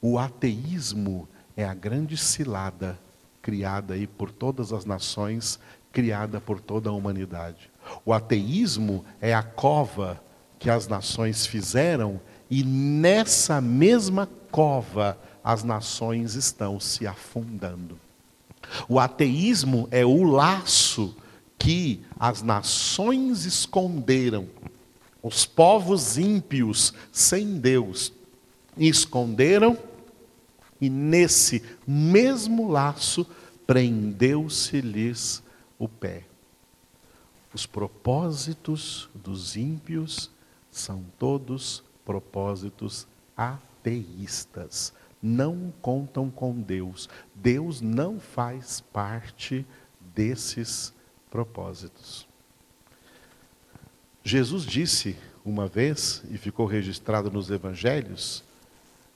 O 0.01 0.19
ateísmo 0.19 1.29
é 1.55 1.63
a 1.63 1.73
grande 1.73 2.17
cilada 2.17 2.99
criada 3.41 3.93
aí 3.93 4.05
por 4.05 4.33
todas 4.33 4.73
as 4.73 4.83
nações, 4.83 5.57
criada 5.93 6.41
por 6.41 6.59
toda 6.59 6.89
a 6.89 6.93
humanidade. 6.93 7.71
O 8.03 8.11
ateísmo 8.11 9.05
é 9.21 9.33
a 9.33 9.41
cova 9.41 10.21
que 10.59 10.69
as 10.69 10.89
nações 10.89 11.45
fizeram 11.45 12.19
e 12.49 12.65
nessa 12.65 13.61
mesma 13.61 14.27
cova 14.51 15.17
as 15.41 15.63
nações 15.63 16.35
estão 16.35 16.81
se 16.81 17.07
afundando. 17.07 17.97
O 18.89 18.99
ateísmo 18.99 19.87
é 19.89 20.03
o 20.03 20.23
laço 20.25 21.15
que 21.65 21.99
as 22.19 22.43
nações 22.43 23.43
esconderam, 23.45 24.47
os 25.23 25.47
povos 25.47 26.15
ímpios 26.15 26.93
sem 27.11 27.59
Deus 27.59 28.13
esconderam 28.77 29.75
e 30.79 30.91
nesse 30.91 31.63
mesmo 31.87 32.69
laço 32.69 33.25
prendeu-se-lhes 33.65 35.41
o 35.79 35.89
pé. 35.89 36.25
Os 37.51 37.65
propósitos 37.65 39.09
dos 39.15 39.55
ímpios 39.55 40.29
são 40.69 41.03
todos 41.17 41.83
propósitos 42.05 43.07
ateístas. 43.35 44.93
Não 45.19 45.73
contam 45.81 46.29
com 46.29 46.53
Deus. 46.61 47.09
Deus 47.33 47.81
não 47.81 48.19
faz 48.19 48.81
parte 48.93 49.65
desses 50.13 50.93
propósitos. 51.35 52.25
Jesus 54.23 54.63
disse 54.65 55.17
uma 55.43 55.67
vez, 55.67 56.23
e 56.31 56.37
ficou 56.37 56.65
registrado 56.65 57.29
nos 57.29 57.51
evangelhos, 57.51 58.41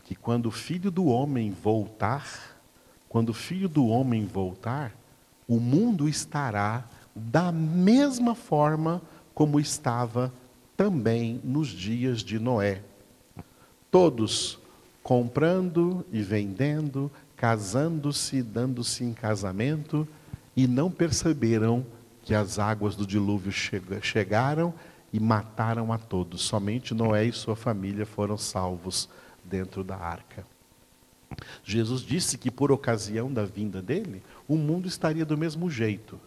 que 0.04 0.16
quando 0.16 0.48
o 0.48 0.52
filho 0.52 0.92
do 0.92 1.06
homem 1.06 1.50
voltar, 1.50 2.60
quando 3.08 3.30
o 3.30 3.34
filho 3.34 3.70
do 3.70 3.88
homem 3.88 4.26
voltar, 4.26 4.94
o 5.48 5.62
mundo 5.62 6.10
estará 6.10 6.84
da 7.16 7.54
mesma 7.54 8.36
forma 8.36 9.02
como 9.34 9.58
estava 9.58 10.34
também 10.76 11.40
nos 11.42 11.70
dias 11.70 12.22
de 12.22 12.38
Noé. 12.38 12.82
Todos 13.90 14.60
comprando 15.02 16.06
e 16.12 16.22
vendendo, 16.22 17.10
casando-se 17.38 18.44
dando-se 18.44 19.06
em 19.06 19.14
casamento, 19.14 20.06
e 20.54 20.68
não 20.68 20.92
perceberam 20.92 21.86
que 22.30 22.36
as 22.36 22.60
águas 22.60 22.96
do 22.96 23.08
dilúvio 23.08 23.52
chegaram 23.52 24.72
e 25.12 25.20
mataram 25.20 25.92
a 25.92 25.98
todos. 25.98 26.44
Somente 26.44 26.94
Noé 26.94 27.26
e 27.26 27.32
sua 27.32 27.56
família 27.56 28.06
foram 28.06 28.38
salvos 28.38 29.10
dentro 29.44 29.84
da 29.84 29.98
arca. 29.98 30.46
Jesus 31.64 32.02
disse 32.02 32.38
que 32.38 32.52
por 32.52 32.72
ocasião 32.72 33.34
da 33.34 33.46
vinda 33.46 33.82
dele, 33.82 34.22
o 34.48 34.56
mundo 34.56 34.88
estaria 34.88 35.26
do 35.26 35.36
mesmo 35.36 35.72
jeito. 35.72 36.22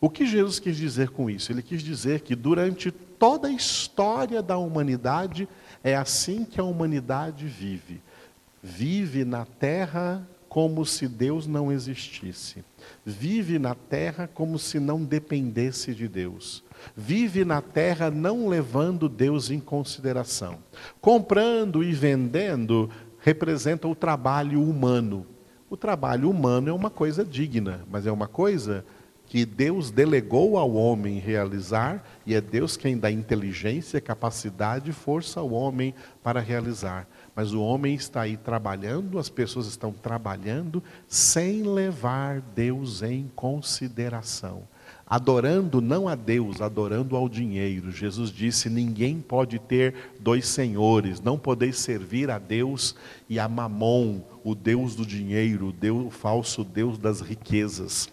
O 0.00 0.08
que 0.08 0.24
Jesus 0.24 0.60
quis 0.60 0.76
dizer 0.76 1.10
com 1.10 1.28
isso? 1.28 1.50
Ele 1.50 1.60
quis 1.60 1.82
dizer 1.82 2.20
que 2.20 2.36
durante 2.36 2.92
toda 2.92 3.48
a 3.48 3.52
história 3.52 4.40
da 4.40 4.58
humanidade 4.58 5.48
é 5.82 5.96
assim 5.96 6.44
que 6.44 6.60
a 6.60 6.64
humanidade 6.64 7.46
vive. 7.46 8.00
Vive 8.62 9.24
na 9.24 9.44
terra 9.44 10.24
como 10.50 10.84
se 10.84 11.06
Deus 11.06 11.46
não 11.46 11.70
existisse. 11.70 12.64
Vive 13.06 13.56
na 13.56 13.72
terra 13.72 14.26
como 14.26 14.58
se 14.58 14.80
não 14.80 15.04
dependesse 15.04 15.94
de 15.94 16.08
Deus. 16.08 16.64
Vive 16.96 17.44
na 17.44 17.62
terra 17.62 18.10
não 18.10 18.48
levando 18.48 19.08
Deus 19.08 19.48
em 19.48 19.60
consideração. 19.60 20.58
Comprando 21.00 21.84
e 21.84 21.92
vendendo 21.92 22.90
representa 23.20 23.86
o 23.86 23.94
trabalho 23.94 24.60
humano. 24.60 25.24
O 25.70 25.76
trabalho 25.76 26.28
humano 26.28 26.68
é 26.68 26.72
uma 26.72 26.90
coisa 26.90 27.24
digna, 27.24 27.84
mas 27.88 28.04
é 28.04 28.10
uma 28.10 28.26
coisa 28.26 28.84
que 29.30 29.46
Deus 29.46 29.92
delegou 29.92 30.58
ao 30.58 30.74
homem 30.74 31.20
realizar, 31.20 32.04
e 32.26 32.34
é 32.34 32.40
Deus 32.40 32.76
quem 32.76 32.98
dá 32.98 33.08
inteligência, 33.08 34.00
capacidade 34.00 34.90
e 34.90 34.92
força 34.92 35.38
ao 35.38 35.52
homem 35.52 35.94
para 36.20 36.40
realizar. 36.40 37.06
Mas 37.40 37.54
o 37.54 37.62
homem 37.62 37.94
está 37.94 38.20
aí 38.20 38.36
trabalhando, 38.36 39.18
as 39.18 39.30
pessoas 39.30 39.66
estão 39.66 39.92
trabalhando 39.92 40.82
sem 41.08 41.62
levar 41.62 42.42
Deus 42.54 43.02
em 43.02 43.30
consideração. 43.34 44.64
Adorando 45.06 45.80
não 45.80 46.06
a 46.06 46.14
Deus, 46.14 46.60
adorando 46.60 47.16
ao 47.16 47.30
dinheiro. 47.30 47.90
Jesus 47.90 48.28
disse: 48.30 48.68
ninguém 48.68 49.22
pode 49.22 49.58
ter 49.58 49.94
dois 50.20 50.46
senhores, 50.48 51.18
não 51.22 51.38
podeis 51.38 51.78
servir 51.78 52.30
a 52.30 52.38
Deus 52.38 52.94
e 53.26 53.38
a 53.38 53.48
Mamon, 53.48 54.20
o 54.44 54.54
Deus 54.54 54.94
do 54.94 55.06
dinheiro, 55.06 55.68
o, 55.68 55.72
Deus, 55.72 56.08
o 56.08 56.10
falso 56.10 56.62
Deus 56.62 56.98
das 56.98 57.22
riquezas. 57.22 58.10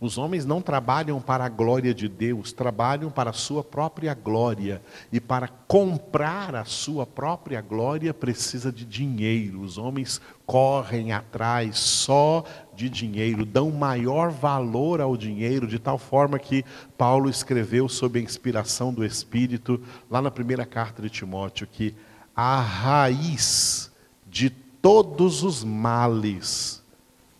Os 0.00 0.18
homens 0.18 0.44
não 0.44 0.62
trabalham 0.62 1.20
para 1.20 1.44
a 1.44 1.48
glória 1.48 1.94
de 1.94 2.08
Deus, 2.08 2.52
trabalham 2.52 3.10
para 3.10 3.30
a 3.30 3.34
sua 3.34 3.62
própria 3.62 4.14
glória. 4.14 4.82
E 5.12 5.20
para 5.20 5.48
comprar 5.48 6.54
a 6.54 6.64
sua 6.64 7.06
própria 7.06 7.60
glória 7.60 8.12
precisa 8.14 8.72
de 8.72 8.84
dinheiro. 8.84 9.60
Os 9.60 9.78
homens 9.78 10.20
correm 10.46 11.12
atrás 11.12 11.78
só 11.78 12.44
de 12.74 12.88
dinheiro, 12.88 13.44
dão 13.44 13.70
maior 13.70 14.30
valor 14.30 15.00
ao 15.00 15.16
dinheiro, 15.16 15.66
de 15.66 15.78
tal 15.78 15.98
forma 15.98 16.38
que 16.38 16.64
Paulo 16.96 17.28
escreveu 17.28 17.88
sob 17.88 18.18
a 18.18 18.22
inspiração 18.22 18.92
do 18.92 19.04
Espírito, 19.04 19.80
lá 20.10 20.22
na 20.22 20.30
primeira 20.30 20.64
carta 20.64 21.02
de 21.02 21.10
Timóteo, 21.10 21.68
que 21.70 21.94
a 22.34 22.60
raiz 22.60 23.92
de 24.26 24.48
todos 24.48 25.42
os 25.42 25.62
males 25.62 26.82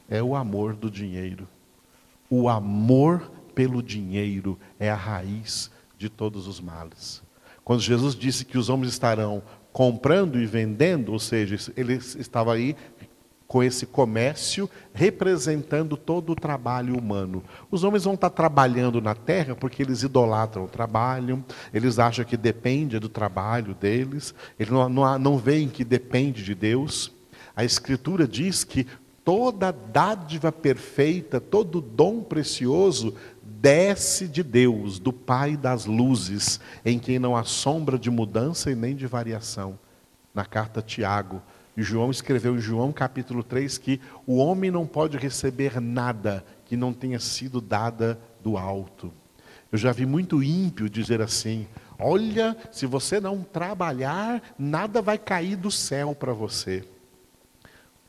é 0.09 0.23
o 0.23 0.35
amor 0.35 0.75
do 0.75 0.91
dinheiro. 0.91 1.49
O 2.31 2.49
amor 2.49 3.31
pelo 3.55 3.83
dinheiro 3.83 4.57
é 4.79 4.89
a 4.89 4.95
raiz 4.95 5.71
de 5.99 6.09
todos 6.09 6.47
os 6.47 6.61
males. 6.61 7.23
Quando 7.65 7.83
Jesus 7.83 8.15
disse 8.15 8.45
que 8.45 8.57
os 8.57 8.69
homens 8.69 8.93
estarão 8.93 9.43
comprando 9.73 10.41
e 10.41 10.47
vendendo, 10.47 11.13
ou 11.13 11.19
seja, 11.19 11.73
ele 11.77 11.95
estava 11.95 12.55
aí 12.55 12.77
com 13.51 13.65
esse 13.65 13.85
comércio 13.85 14.71
representando 14.95 15.97
todo 15.97 16.31
o 16.31 16.37
trabalho 16.37 16.97
humano. 16.97 17.43
Os 17.69 17.83
homens 17.83 18.05
vão 18.05 18.15
estar 18.15 18.31
trabalhando 18.31 19.01
na 19.01 19.13
terra 19.13 19.57
porque 19.57 19.83
eles 19.83 20.05
idolatram 20.05 20.65
o 20.65 20.69
trabalho, 20.69 21.45
eles 21.75 21.99
acham 21.99 22.25
que 22.25 22.37
depende 22.37 23.01
do 23.01 23.09
trabalho 23.09 23.75
deles, 23.75 24.33
eles 24.57 24.73
não, 24.73 24.89
não, 24.89 25.19
não 25.19 25.37
veem 25.37 25.69
que 25.69 25.85
depende 25.85 26.45
de 26.45 26.55
Deus. 26.55 27.13
A 27.57 27.65
Escritura 27.65 28.29
diz 28.29 28.63
que 28.63 28.87
toda 29.31 29.71
dádiva 29.71 30.51
perfeita, 30.51 31.41
todo 31.41 31.81
dom 31.81 32.21
precioso 32.21 33.15
desce 33.41 34.27
de 34.27 34.43
Deus, 34.43 34.99
do 34.99 35.13
Pai 35.13 35.57
das 35.57 35.87
luzes, 35.87 36.59
em 36.85 36.99
quem 36.99 37.21
não 37.21 37.37
há 37.37 37.45
sombra 37.45 37.97
de 37.97 38.11
mudança 38.11 38.73
e 38.73 38.75
nem 38.75 38.97
de 38.97 39.07
variação. 39.07 39.79
Na 40.35 40.45
carta 40.45 40.83
Tiago, 40.83 41.41
João 41.77 42.11
escreveu 42.11 42.57
em 42.57 42.61
João 42.61 42.91
capítulo 42.91 43.45
3 43.45 43.79
que 43.79 44.01
o 44.27 44.39
homem 44.39 44.69
não 44.69 44.85
pode 44.85 45.17
receber 45.17 45.81
nada 45.81 46.45
que 46.65 46.77
não 46.77 46.93
tenha 46.93 47.21
sido 47.21 47.61
dada 47.61 48.19
do 48.43 48.59
alto. 48.59 49.13
Eu 49.71 49.79
já 49.79 49.93
vi 49.93 50.07
muito 50.07 50.43
ímpio 50.43 50.91
dizer 50.91 51.23
assim: 51.23 51.69
olha, 52.01 52.57
se 52.73 52.85
você 52.85 53.21
não 53.21 53.45
trabalhar, 53.45 54.43
nada 54.59 55.01
vai 55.01 55.19
cair 55.19 55.55
do 55.55 55.71
céu 55.71 56.17
para 56.17 56.33
você. 56.33 56.85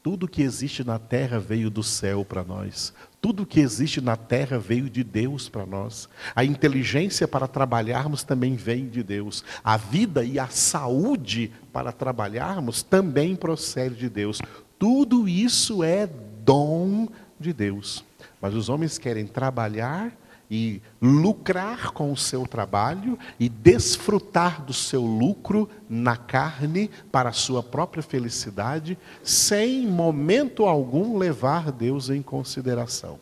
Tudo 0.04 0.28
que 0.28 0.42
existe 0.42 0.84
na 0.84 0.98
terra 0.98 1.40
veio 1.40 1.70
do 1.70 1.84
céu 1.84 2.26
para 2.26 2.44
nós. 2.44 2.92
Tudo 3.22 3.46
que 3.46 3.60
existe 3.60 4.02
na 4.02 4.16
terra 4.16 4.58
veio 4.58 4.90
de 4.90 5.04
Deus 5.04 5.48
para 5.48 5.64
nós. 5.64 6.10
A 6.36 6.44
inteligência 6.44 7.28
para 7.28 7.48
trabalharmos 7.48 8.24
também 8.24 8.56
vem 8.56 8.90
de 8.90 9.04
Deus. 9.04 9.44
A 9.64 9.78
vida 9.78 10.24
e 10.24 10.40
a 10.40 10.48
saúde 10.48 11.52
para 11.72 11.92
trabalharmos 11.92 12.82
também 12.82 13.36
procede 13.36 13.96
de 13.96 14.10
Deus. 14.10 14.42
Tudo 14.80 15.30
isso 15.30 15.84
é 15.84 16.10
dom 16.44 17.08
de 17.40 17.54
Deus. 17.54 18.04
Mas 18.42 18.56
os 18.56 18.70
homens 18.70 18.98
querem 18.98 19.28
trabalhar 19.28 20.12
e 20.52 20.82
lucrar 21.02 21.92
com 21.92 22.12
o 22.12 22.18
seu 22.18 22.46
trabalho 22.46 23.18
e 23.40 23.48
desfrutar 23.48 24.62
do 24.62 24.74
seu 24.74 25.02
lucro 25.02 25.70
na 25.90 26.18
carne 26.18 26.92
para 27.10 27.30
a 27.30 27.34
sua 27.34 27.64
própria 27.64 28.04
felicidade, 28.04 28.98
sem 29.24 29.88
momento 29.88 30.66
algum 30.66 31.18
levar 31.18 31.72
Deus 31.72 32.10
em 32.10 32.22
consideração. 32.22 33.18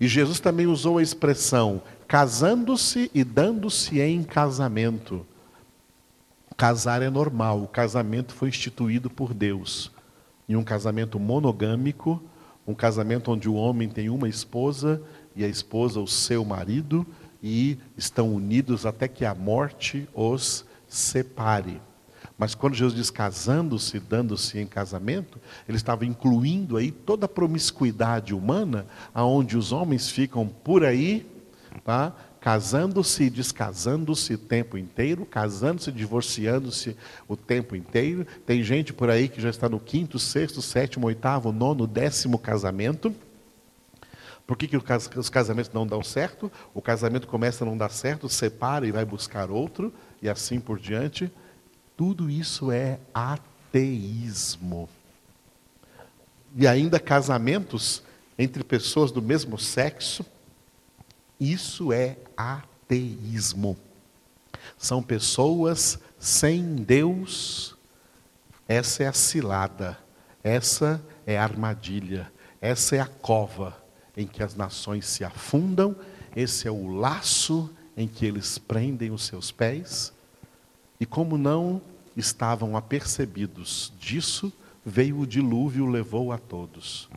E 0.00 0.08
Jesus 0.08 0.40
também 0.40 0.66
usou 0.66 0.96
a 0.96 1.02
expressão 1.02 1.82
casando-se 2.08 3.10
e 3.14 3.22
dando-se 3.22 4.00
em 4.00 4.22
casamento. 4.22 5.26
Casar 6.56 7.02
é 7.02 7.10
normal, 7.10 7.62
o 7.62 7.68
casamento 7.68 8.32
foi 8.32 8.48
instituído 8.48 9.10
por 9.10 9.34
Deus. 9.34 9.92
E 10.48 10.56
um 10.56 10.64
casamento 10.64 11.20
monogâmico, 11.20 12.20
um 12.66 12.74
casamento 12.74 13.30
onde 13.30 13.48
o 13.48 13.54
homem 13.54 13.88
tem 13.88 14.08
uma 14.08 14.28
esposa 14.28 15.02
e 15.34 15.44
a 15.44 15.48
esposa 15.48 16.00
o 16.00 16.06
seu 16.06 16.44
marido 16.44 17.06
e 17.42 17.78
estão 17.96 18.34
unidos 18.34 18.84
até 18.84 19.08
que 19.08 19.24
a 19.24 19.34
morte 19.34 20.08
os 20.14 20.64
separe. 20.88 21.80
Mas 22.36 22.54
quando 22.54 22.74
Jesus 22.74 22.96
diz 22.96 23.10
casando-se, 23.10 24.00
dando-se 24.00 24.58
em 24.58 24.66
casamento, 24.66 25.38
ele 25.68 25.76
estava 25.76 26.06
incluindo 26.06 26.76
aí 26.76 26.90
toda 26.90 27.26
a 27.26 27.28
promiscuidade 27.28 28.34
humana, 28.34 28.86
aonde 29.12 29.58
os 29.58 29.72
homens 29.72 30.08
ficam 30.08 30.48
por 30.48 30.84
aí, 30.84 31.26
tá? 31.84 32.14
casando-se 32.40 33.24
e 33.24 33.30
descasando-se 33.30 34.34
o 34.34 34.38
tempo 34.38 34.78
inteiro, 34.78 35.26
casando-se 35.26 35.92
divorciando-se 35.92 36.96
o 37.28 37.36
tempo 37.36 37.76
inteiro. 37.76 38.26
Tem 38.46 38.62
gente 38.62 38.92
por 38.94 39.10
aí 39.10 39.28
que 39.28 39.40
já 39.40 39.50
está 39.50 39.68
no 39.68 39.78
quinto, 39.78 40.18
sexto, 40.18 40.62
sétimo, 40.62 41.06
oitavo, 41.06 41.52
nono, 41.52 41.86
décimo 41.86 42.38
casamento. 42.38 43.14
Por 44.50 44.56
que, 44.56 44.66
que 44.66 44.76
os 44.76 45.30
casamentos 45.30 45.72
não 45.72 45.86
dão 45.86 46.02
certo? 46.02 46.50
O 46.74 46.82
casamento 46.82 47.28
começa 47.28 47.62
a 47.62 47.66
não 47.68 47.76
dar 47.76 47.92
certo, 47.92 48.28
separa 48.28 48.84
e 48.84 48.90
vai 48.90 49.04
buscar 49.04 49.48
outro, 49.48 49.94
e 50.20 50.28
assim 50.28 50.58
por 50.58 50.76
diante. 50.76 51.30
Tudo 51.96 52.28
isso 52.28 52.72
é 52.72 52.98
ateísmo. 53.14 54.88
E 56.56 56.66
ainda 56.66 56.98
casamentos 56.98 58.02
entre 58.36 58.64
pessoas 58.64 59.12
do 59.12 59.22
mesmo 59.22 59.56
sexo, 59.56 60.26
isso 61.38 61.92
é 61.92 62.16
ateísmo. 62.36 63.76
São 64.76 65.00
pessoas 65.00 65.96
sem 66.18 66.74
Deus. 66.74 67.76
Essa 68.66 69.04
é 69.04 69.06
a 69.06 69.12
cilada, 69.12 69.96
essa 70.42 71.00
é 71.24 71.38
a 71.38 71.44
armadilha, 71.44 72.32
essa 72.60 72.96
é 72.96 73.00
a 73.00 73.06
cova 73.06 73.78
em 74.16 74.26
que 74.26 74.42
as 74.42 74.54
nações 74.54 75.06
se 75.06 75.24
afundam, 75.24 75.94
esse 76.34 76.68
é 76.68 76.70
o 76.70 76.88
laço 76.88 77.70
em 77.96 78.06
que 78.06 78.24
eles 78.24 78.58
prendem 78.58 79.10
os 79.10 79.24
seus 79.24 79.50
pés. 79.50 80.12
E 80.98 81.06
como 81.06 81.36
não 81.36 81.80
estavam 82.16 82.76
apercebidos 82.76 83.92
disso, 83.98 84.52
veio 84.84 85.20
o 85.20 85.26
dilúvio 85.26 85.86
e 85.86 85.90
levou 85.90 86.32
a 86.32 86.38
todos. 86.38 87.08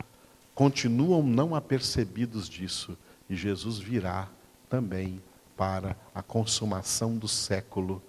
Continuam 0.54 1.22
não 1.22 1.54
apercebidos 1.54 2.48
disso, 2.48 2.96
e 3.28 3.34
Jesus 3.34 3.78
virá 3.78 4.28
também 4.68 5.20
para 5.56 5.96
a 6.14 6.22
consumação 6.22 7.16
do 7.16 7.28
século, 7.28 8.02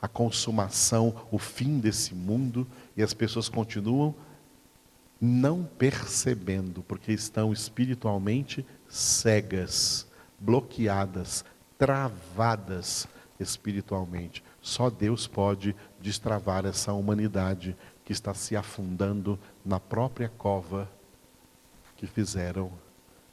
a 0.00 0.08
consumação, 0.08 1.14
o 1.30 1.38
fim 1.38 1.78
desse 1.78 2.14
mundo, 2.14 2.66
e 2.96 3.02
as 3.02 3.14
pessoas 3.14 3.48
continuam 3.48 4.14
não 5.24 5.64
percebendo, 5.64 6.82
porque 6.82 7.10
estão 7.10 7.50
espiritualmente 7.50 8.64
cegas, 8.86 10.06
bloqueadas, 10.38 11.42
travadas 11.78 13.08
espiritualmente. 13.40 14.44
Só 14.60 14.90
Deus 14.90 15.26
pode 15.26 15.74
destravar 15.98 16.66
essa 16.66 16.92
humanidade 16.92 17.74
que 18.04 18.12
está 18.12 18.34
se 18.34 18.54
afundando 18.54 19.38
na 19.64 19.80
própria 19.80 20.28
cova 20.28 20.90
que 21.96 22.06
fizeram. 22.06 22.70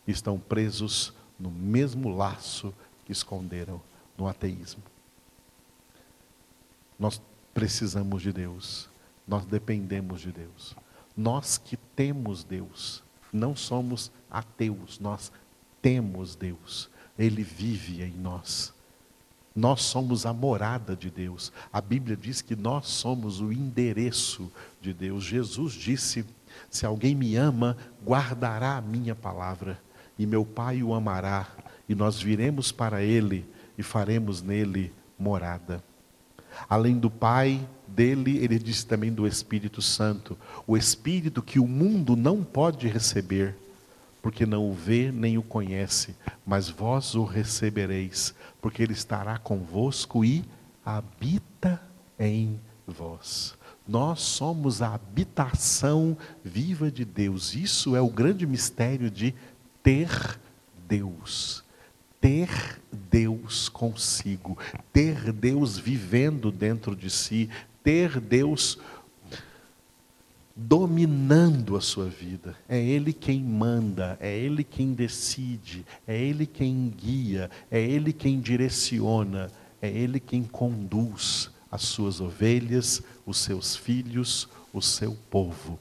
Estão 0.08 0.40
presos 0.40 1.14
no 1.38 1.52
mesmo 1.52 2.08
laço 2.08 2.74
que 3.04 3.12
esconderam 3.12 3.82
no 4.18 4.30
ateísmo. 4.30 4.82
Nós 6.98 7.22
precisamos 7.54 8.22
de 8.22 8.32
Deus, 8.32 8.90
nós 9.28 9.46
dependemos 9.46 10.22
de 10.22 10.32
Deus. 10.32 10.74
Nós 11.16 11.58
que 11.58 11.78
temos 11.78 12.44
Deus, 12.44 13.04
não 13.32 13.56
somos 13.56 14.12
ateus, 14.30 15.00
nós 15.00 15.32
temos 15.82 16.36
Deus. 16.36 16.90
Ele 17.18 17.44
vive 17.44 18.02
em 18.02 18.12
nós. 18.12 18.74
Nós 19.56 19.82
somos 19.82 20.26
a 20.26 20.32
morada 20.32 20.96
de 20.96 21.10
Deus. 21.10 21.52
A 21.74 21.82
Bíblia 21.82 22.16
diz 22.16 22.42
que 22.42 22.56
nós 22.56 22.88
somos 22.88 23.42
o 23.42 23.52
endereço 23.52 24.52
de 24.80 24.94
Deus. 24.94 25.24
Jesus 25.26 25.74
disse: 25.74 26.26
Se 26.70 26.86
alguém 26.86 27.14
me 27.14 27.36
ama, 27.36 27.76
guardará 28.06 28.78
a 28.78 28.82
minha 28.82 29.14
palavra, 29.14 29.82
e 30.18 30.26
meu 30.26 30.46
Pai 30.46 30.82
o 30.82 30.94
amará, 30.94 31.48
e 31.88 31.94
nós 31.94 32.22
viremos 32.22 32.72
para 32.72 33.04
ele 33.04 33.46
e 33.78 33.84
faremos 33.84 34.42
nele 34.42 34.94
morada. 35.20 35.84
Além 36.70 36.98
do 36.98 37.10
Pai, 37.10 37.68
dele, 37.88 38.38
ele 38.38 38.58
diz 38.58 38.84
também 38.84 39.12
do 39.12 39.28
Espírito 39.28 39.82
Santo. 39.82 40.38
O 40.66 40.78
Espírito 40.78 41.42
que 41.42 41.60
o 41.60 41.68
mundo 41.68 42.16
não 42.16 42.44
pode 42.44 42.88
receber, 42.88 43.56
porque 44.22 44.46
não 44.46 44.70
o 44.70 44.74
vê 44.74 45.12
nem 45.12 45.38
o 45.38 45.44
conhece, 45.44 46.16
mas 46.46 46.70
vós 46.70 47.16
o 47.16 47.24
recebereis, 47.24 48.34
porque 48.62 48.82
ele 48.82 48.94
estará 48.94 49.38
convosco 49.38 50.24
e 50.24 50.44
habita 50.86 51.82
em 52.20 52.60
vós. 52.86 53.56
Nós 53.88 54.22
somos 54.22 54.82
a 54.82 54.94
habitação 54.94 56.16
viva 56.44 56.92
de 56.92 57.04
Deus. 57.04 57.56
Isso 57.56 57.96
é 57.96 58.02
o 58.02 58.10
grande 58.10 58.46
mistério 58.46 59.10
de 59.10 59.34
ter 59.84 60.40
Deus. 60.88 61.64
Ter 62.22 62.80
Deus 63.12 63.68
consigo, 63.68 64.58
ter 64.94 65.34
Deus 65.34 65.78
vivendo 65.78 66.52
dentro 66.52 66.96
de 66.96 67.10
si, 67.10 67.50
ter 67.84 68.22
Deus 68.22 68.78
dominando 70.56 71.76
a 71.76 71.82
sua 71.82 72.06
vida. 72.06 72.56
É 72.70 72.80
Ele 72.80 73.12
quem 73.12 73.42
manda, 73.42 74.18
é 74.22 74.38
Ele 74.38 74.64
quem 74.64 74.94
decide, 74.94 75.86
é 76.08 76.16
Ele 76.16 76.46
quem 76.46 76.94
guia, 76.96 77.50
é 77.70 77.82
Ele 77.82 78.14
quem 78.14 78.40
direciona, 78.40 79.52
é 79.82 79.90
Ele 79.90 80.20
quem 80.20 80.44
conduz 80.44 81.50
as 81.72 81.82
suas 81.84 82.22
ovelhas, 82.22 83.02
os 83.26 83.38
seus 83.38 83.76
filhos, 83.76 84.48
o 84.74 84.82
seu 84.82 85.18
povo. 85.30 85.80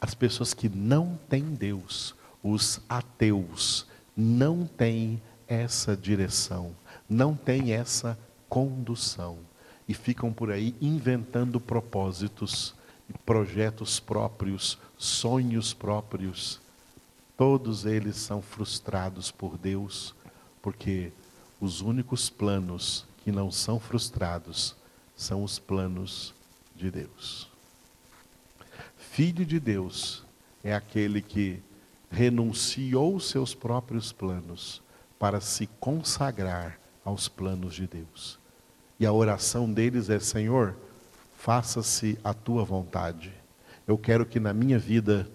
As 0.00 0.14
pessoas 0.14 0.54
que 0.54 0.68
não 0.68 1.18
têm 1.28 1.42
Deus, 1.42 2.14
os 2.42 2.80
ateus, 2.88 3.86
não 4.20 4.66
têm 4.66 5.20
essa 5.48 5.96
direção, 5.96 6.76
não 7.08 7.34
têm 7.34 7.72
essa 7.72 8.18
condução 8.48 9.38
e 9.88 9.94
ficam 9.94 10.32
por 10.32 10.52
aí 10.52 10.74
inventando 10.80 11.58
propósitos, 11.58 12.74
projetos 13.24 13.98
próprios, 13.98 14.78
sonhos 14.96 15.72
próprios. 15.72 16.60
Todos 17.36 17.86
eles 17.86 18.16
são 18.16 18.42
frustrados 18.42 19.30
por 19.30 19.56
Deus, 19.56 20.14
porque 20.60 21.10
os 21.60 21.80
únicos 21.80 22.28
planos 22.28 23.06
que 23.24 23.32
não 23.32 23.50
são 23.50 23.80
frustrados 23.80 24.76
são 25.16 25.42
os 25.42 25.58
planos 25.58 26.34
de 26.76 26.90
Deus. 26.90 27.48
Filho 28.96 29.44
de 29.44 29.58
Deus 29.58 30.22
é 30.62 30.74
aquele 30.74 31.20
que 31.20 31.62
renunciou 32.10 33.20
seus 33.20 33.54
próprios 33.54 34.12
planos 34.12 34.82
para 35.18 35.40
se 35.40 35.66
consagrar 35.78 36.78
aos 37.04 37.28
planos 37.28 37.74
de 37.74 37.86
Deus. 37.86 38.38
E 38.98 39.06
a 39.06 39.12
oração 39.12 39.72
deles 39.72 40.10
é: 40.10 40.18
Senhor, 40.18 40.76
faça-se 41.38 42.18
a 42.22 42.34
tua 42.34 42.64
vontade. 42.64 43.32
Eu 43.86 43.96
quero 43.96 44.26
que 44.26 44.38
na 44.38 44.52
minha 44.52 44.78
vida 44.78 45.26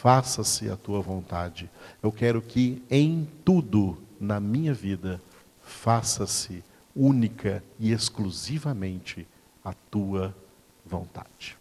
faça-se 0.00 0.70
a 0.70 0.76
tua 0.76 1.00
vontade. 1.00 1.68
Eu 2.02 2.12
quero 2.12 2.40
que 2.40 2.82
em 2.88 3.28
tudo 3.44 3.98
na 4.20 4.38
minha 4.38 4.72
vida 4.72 5.20
faça-se 5.60 6.62
única 6.94 7.62
e 7.78 7.92
exclusivamente 7.92 9.26
a 9.64 9.72
tua 9.90 10.34
vontade. 10.86 11.57